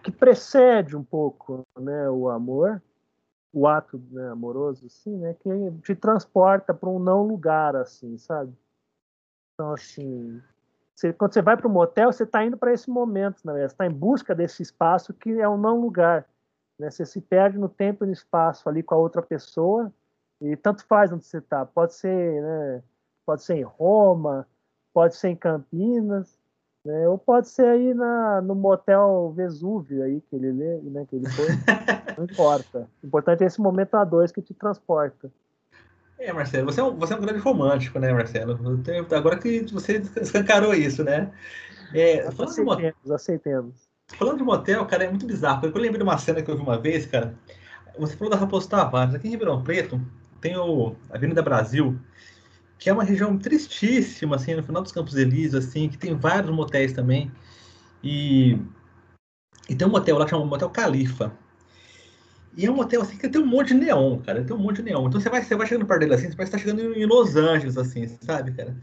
que 0.04 0.12
precede 0.12 0.98
um 0.98 1.04
pouco 1.04 1.66
né, 1.80 2.10
o 2.10 2.28
amor, 2.30 2.82
o 3.54 3.68
ato 3.68 4.02
né, 4.10 4.30
amoroso, 4.30 4.88
assim, 4.88 5.16
né, 5.18 5.36
que 5.36 5.50
te 5.84 5.96
transporta 5.96 6.74
para 6.74 6.90
um 6.90 7.00
não 7.00 7.24
lugar, 7.24 7.76
assim, 7.76 8.18
sabe? 8.18 8.52
Então, 9.54 9.74
assim, 9.74 10.42
você, 11.02 11.14
quando 11.14 11.34
você 11.34 11.42
vai 11.42 11.58
para 11.58 11.68
um 11.68 11.72
motel, 11.72 12.12
você 12.12 12.24
está 12.24 12.46
indo 12.46 12.58
para 12.58 12.74
esse 12.74 12.90
momento, 12.90 13.42
né? 13.44 13.54
Você 13.54 13.66
está 13.66 13.86
em 13.86 13.92
busca 13.92 14.36
desse 14.36 14.62
espaço 14.62 15.14
que 15.14 15.32
é 15.40 15.50
um 15.50 15.58
não 15.58 15.80
lugar. 15.80 16.28
Né? 16.82 16.90
Você 16.90 17.06
se 17.06 17.22
perde 17.22 17.60
no 17.60 17.70
tempo 17.70 18.04
e 18.04 18.08
no 18.08 18.14
espaço 18.14 18.68
ali 18.68 18.82
com 18.82 18.96
a 18.96 18.98
outra 18.98 19.22
pessoa 19.22 19.94
e 20.42 20.58
tanto 20.58 20.84
faz 20.86 21.14
onde 21.14 21.24
você 21.24 21.38
está. 21.38 21.64
Pode 21.64 21.94
ser, 21.94 22.42
né? 22.42 22.84
Pode 23.24 23.44
ser 23.44 23.58
em 23.58 23.62
Roma, 23.62 24.48
pode 24.92 25.16
ser 25.16 25.30
em 25.30 25.36
Campinas, 25.36 26.40
né? 26.84 27.08
Ou 27.08 27.20
pode 27.20 27.48
ser 27.50 27.68
aí 27.68 27.94
na, 27.94 28.42
no 28.42 28.56
motel 28.56 29.32
Vesúvio 29.36 30.04
aí 30.04 30.22
que 30.22 30.36
ele 30.36 30.52
lê, 30.52 30.78
né? 30.82 31.06
Que 31.08 31.18
ele 31.18 31.30
foi. 31.30 31.50
Não 32.18 32.24
importa. 32.24 32.90
O 33.04 33.06
importante 33.06 33.44
é 33.44 33.48
esse 33.48 33.62
momento 33.62 33.94
a 33.94 34.04
dois 34.04 34.32
que 34.32 34.42
te 34.42 34.56
transporta. 34.56 35.32
É, 36.18 36.34
Marcelo, 36.34 36.66
você 36.66 36.82
é 36.82 36.84
um, 36.84 36.96
você 36.96 37.14
é 37.14 37.16
um 37.16 37.22
grande 37.22 37.40
romântico, 37.40 38.00
né, 38.00 38.12
Marcelo? 38.12 38.60
Agora 39.16 39.38
que 39.38 39.72
você 39.72 40.02
escancarou 40.20 40.74
isso, 40.74 41.04
né? 41.04 41.32
É, 41.94 42.22
aceitemos, 42.22 43.12
aceitemos. 43.12 43.91
Falando 44.18 44.38
de 44.38 44.44
motel, 44.44 44.86
cara, 44.86 45.06
é 45.06 45.10
muito 45.10 45.26
bizarro. 45.26 45.66
Eu 45.66 45.74
lembrei 45.74 45.98
de 45.98 46.04
uma 46.04 46.18
cena 46.18 46.42
que 46.42 46.50
eu 46.50 46.56
vi 46.56 46.62
uma 46.62 46.78
vez, 46.78 47.06
cara. 47.06 47.34
Você 47.98 48.16
falou 48.16 48.32
da 48.32 48.38
Raposo 48.38 48.70
Tavares. 48.70 49.16
Aqui 49.16 49.28
em 49.28 49.32
Ribeirão 49.32 49.64
Preto 49.64 50.00
tem 50.40 50.56
o 50.58 50.96
Avenida 51.10 51.42
Brasil, 51.42 52.00
que 52.78 52.90
é 52.90 52.94
uma 52.94 53.04
região 53.04 53.38
tristíssima, 53.38 54.36
assim, 54.36 54.56
no 54.56 54.64
final 54.64 54.82
dos 54.82 54.92
Campos 54.92 55.16
Elíseos, 55.16 55.66
assim, 55.66 55.90
que 55.90 55.98
tem 55.98 56.16
vários 56.16 56.52
motéis 56.52 56.94
também. 56.94 57.32
E, 58.04 58.58
e 59.70 59.76
tem 59.76 59.88
um 59.88 59.92
motel 59.92 60.18
lá 60.18 60.26
que 60.26 60.32
chama 60.32 60.46
Motel 60.46 60.70
Califa. 60.70 61.32
E 62.58 62.66
é 62.66 62.72
um 62.72 62.76
motel 62.76 63.02
assim 63.02 63.18
que 63.18 63.30
tem 63.30 63.42
um 63.42 63.46
monte 63.46 63.70
de 63.70 63.76
neon, 63.76 64.20
cara. 64.20 64.44
Tem 64.44 64.56
um 64.56 64.60
monte 64.60 64.78
de 64.78 64.84
neon. 64.84 65.08
Então 65.08 65.22
você 65.22 65.30
vai, 65.30 65.42
você 65.42 65.56
vai 65.56 65.68
chegando 65.68 65.86
perto 65.86 66.02
dele 66.02 66.16
assim, 66.16 66.30
você 66.30 66.36
parece 66.36 66.56
estar 66.56 66.58
chegando 66.58 66.94
em 66.94 67.06
Los 67.06 67.36
Angeles, 67.36 67.78
assim, 67.78 68.08
sabe, 68.22 68.52
cara? 68.52 68.76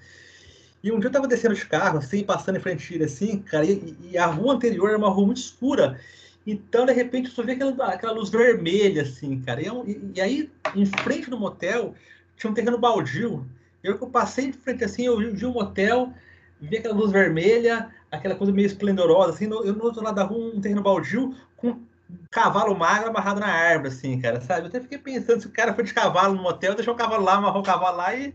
E 0.83 0.93
um 0.93 1.01
dia 1.01 1.09
eu 1.09 1.12
tava 1.12 1.27
descendo 1.27 1.55
de 1.55 1.67
carro, 1.67 1.99
assim, 1.99 2.23
passando 2.23 2.57
em 2.57 2.61
frente 2.61 2.93
dele, 2.93 3.05
assim, 3.05 3.41
cara, 3.41 3.64
e, 3.64 3.97
e, 4.11 4.19
a 4.19 4.27
rua 4.27 4.55
anterior 4.55 4.88
era 4.88 4.99
uma 4.99 5.09
rua 5.09 5.27
muito 5.27 5.38
escura. 5.38 5.99
Então, 6.47 6.87
de 6.87 6.93
repente, 6.93 7.29
eu 7.29 7.35
só 7.35 7.43
vi 7.43 7.53
aquela, 7.53 7.87
aquela 7.87 8.12
luz 8.12 8.31
vermelha, 8.31 9.03
assim, 9.03 9.41
cara. 9.41 9.61
E, 9.61 9.67
é 9.67 9.71
e, 9.71 10.12
e 10.14 10.21
aí, 10.21 10.51
em 10.75 10.87
frente 10.87 11.29
do 11.29 11.38
motel, 11.38 11.95
tinha 12.37 12.51
um 12.51 12.55
terreno 12.55 12.79
baldio. 12.79 13.45
Eu 13.83 13.99
que 13.99 14.05
eu 14.05 14.09
passei 14.09 14.47
em 14.47 14.53
frente 14.53 14.85
assim, 14.85 15.07
eu 15.07 15.19
vi 15.19 15.47
um 15.47 15.53
motel, 15.53 16.12
vi 16.61 16.79
aquela 16.79 16.95
luz 16.95 17.12
vermelha, 17.12 17.91
aquela 18.11 18.35
coisa 18.35 18.53
meio 18.53 18.67
esplendorosa, 18.67 19.31
assim, 19.31 19.47
no, 19.47 19.64
eu 19.64 19.75
no 19.75 19.85
outro 19.85 20.03
lado 20.03 20.14
da 20.14 20.25
rua, 20.25 20.55
um 20.55 20.61
terreno 20.61 20.83
baldio, 20.83 21.35
com 21.57 21.69
um 21.71 21.87
cavalo 22.31 22.77
magro 22.77 23.11
amarrado 23.11 23.41
na 23.41 23.49
árvore, 23.49 23.88
assim, 23.88 24.21
cara, 24.21 24.41
sabe? 24.41 24.62
Eu 24.62 24.67
até 24.67 24.81
fiquei 24.81 24.99
pensando, 24.99 25.41
se 25.41 25.47
o 25.47 25.51
cara 25.51 25.75
foi 25.75 25.85
de 25.85 25.93
cavalo 25.93 26.35
no 26.35 26.43
motel, 26.43 26.75
deixou 26.75 26.95
o 26.95 26.97
cavalo 26.97 27.25
lá, 27.25 27.35
amarrou 27.35 27.61
o 27.61 27.64
cavalo 27.64 27.97
lá 27.97 28.14
e 28.14 28.35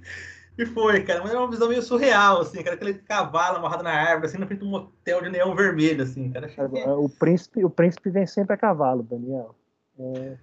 E 0.57 0.65
foi, 0.67 1.03
cara, 1.03 1.21
mas 1.21 1.31
era 1.31 1.39
uma 1.39 1.49
visão 1.49 1.67
meio 1.67 1.81
surreal, 1.81 2.41
assim, 2.41 2.61
cara, 2.61 2.75
aquele 2.75 2.93
cavalo 2.93 3.57
amarrado 3.57 3.83
na 3.83 3.91
árvore, 3.91 4.27
assim, 4.27 4.37
na 4.37 4.45
frente 4.45 4.59
de 4.59 4.65
um 4.65 4.69
motel 4.69 5.21
de 5.21 5.29
neon 5.29 5.55
vermelho, 5.55 6.03
assim, 6.03 6.29
cara. 6.31 6.47
Que... 6.47 6.61
O, 6.61 7.09
príncipe, 7.09 7.65
o 7.65 7.69
príncipe 7.69 8.11
vem 8.11 8.27
sempre 8.27 8.53
a 8.53 8.57
cavalo, 8.57 9.01
Daniel. 9.01 9.55
É... 9.99 10.33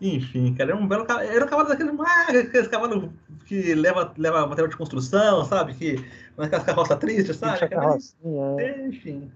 Enfim, 0.00 0.54
cara, 0.54 0.72
era 0.72 0.80
um 0.80 0.88
belo 0.88 1.04
cavalo. 1.04 1.28
Era 1.28 1.44
um 1.44 1.48
cavalo 1.48 1.68
daquele, 1.68 1.90
ah, 2.00 2.26
aqueles 2.28 2.68
cavalos 2.68 3.10
que 3.46 3.74
leva, 3.74 4.12
leva 4.18 4.46
material 4.46 4.68
de 4.68 4.76
construção, 4.76 5.44
sabe? 5.44 5.74
Que 5.74 6.04
naquelas 6.36 6.64
carroças 6.64 6.98
tristes, 6.98 7.36
sabe? 7.36 7.68
Carrocinha, 7.68 8.56
é. 8.58 8.86
Enfim. 8.86 9.30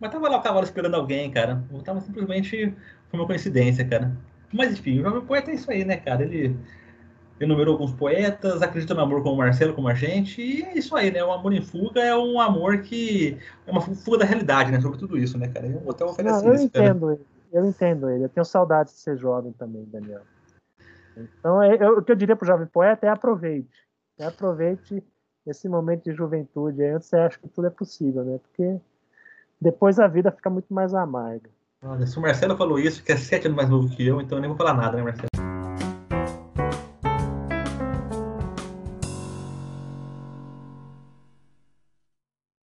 Mas 0.00 0.10
tava 0.10 0.28
lá 0.28 0.38
o 0.38 0.42
cavalo 0.42 0.64
esperando 0.64 0.94
alguém, 0.94 1.30
cara. 1.30 1.62
Eu 1.72 1.80
tava 1.82 2.00
simplesmente. 2.00 2.74
Foi 3.08 3.20
uma 3.20 3.26
coincidência, 3.26 3.84
cara. 3.84 4.12
Mas 4.52 4.72
enfim, 4.72 4.98
o 4.98 5.02
jovem 5.02 5.20
poeta 5.22 5.52
é 5.52 5.54
isso 5.54 5.70
aí, 5.70 5.84
né, 5.84 5.96
cara? 5.96 6.22
Ele 6.22 6.56
enumerou 7.40 7.72
alguns 7.72 7.92
poetas, 7.92 8.60
acredita 8.60 8.92
no 8.92 9.00
amor 9.00 9.22
como 9.22 9.36
o 9.36 9.38
Marcelo, 9.38 9.72
como 9.72 9.88
a 9.88 9.94
gente, 9.94 10.42
e 10.42 10.62
é 10.62 10.76
isso 10.76 10.94
aí, 10.94 11.10
né? 11.10 11.24
O 11.24 11.32
amor 11.32 11.54
em 11.54 11.62
fuga 11.62 12.02
é 12.02 12.14
um 12.14 12.38
amor 12.38 12.82
que 12.82 13.38
é 13.66 13.70
uma 13.70 13.80
fuga 13.80 14.18
da 14.18 14.24
realidade, 14.26 14.70
né? 14.70 14.80
Sobre 14.80 14.98
tudo 14.98 15.16
isso, 15.16 15.38
né, 15.38 15.48
cara? 15.48 15.66
Eu, 15.66 15.90
até 15.90 16.22
Não, 16.22 16.44
eu 16.44 16.54
isso, 16.54 16.64
entendo 16.64 17.06
cara. 17.06 17.12
ele, 17.14 17.26
eu 17.50 17.64
entendo 17.64 18.10
ele. 18.10 18.24
Eu 18.24 18.28
tenho 18.28 18.44
saudades 18.44 18.92
de 18.92 19.00
ser 19.00 19.16
jovem 19.16 19.52
também, 19.52 19.84
Daniel. 19.90 20.20
Então, 21.16 21.62
é, 21.62 21.76
eu, 21.82 21.98
o 21.98 22.02
que 22.02 22.12
eu 22.12 22.16
diria 22.16 22.36
para 22.36 22.44
o 22.44 22.46
jovem 22.46 22.66
poeta 22.66 23.06
é 23.06 23.08
aproveite. 23.08 23.88
É 24.18 24.26
aproveite 24.26 25.02
esse 25.46 25.66
momento 25.66 26.04
de 26.04 26.12
juventude. 26.12 26.84
Antes 26.84 27.08
você 27.08 27.16
acha 27.16 27.38
que 27.38 27.48
tudo 27.48 27.66
é 27.66 27.70
possível, 27.70 28.22
né? 28.22 28.38
Porque 28.38 28.78
depois 29.58 29.98
a 29.98 30.06
vida 30.06 30.30
fica 30.30 30.50
muito 30.50 30.72
mais 30.72 30.94
amarga. 30.94 31.48
Olha, 31.82 32.06
se 32.06 32.18
o 32.18 32.20
Marcelo 32.20 32.54
falou 32.56 32.78
isso, 32.78 33.02
que 33.02 33.12
é 33.12 33.16
sete 33.16 33.46
anos 33.46 33.56
mais 33.56 33.70
novo 33.70 33.88
que 33.88 34.06
eu, 34.06 34.20
então 34.20 34.36
eu 34.36 34.42
nem 34.42 34.48
vou 34.48 34.58
falar 34.58 34.74
nada, 34.74 34.98
né, 34.98 35.02
Marcelo? 35.02 35.59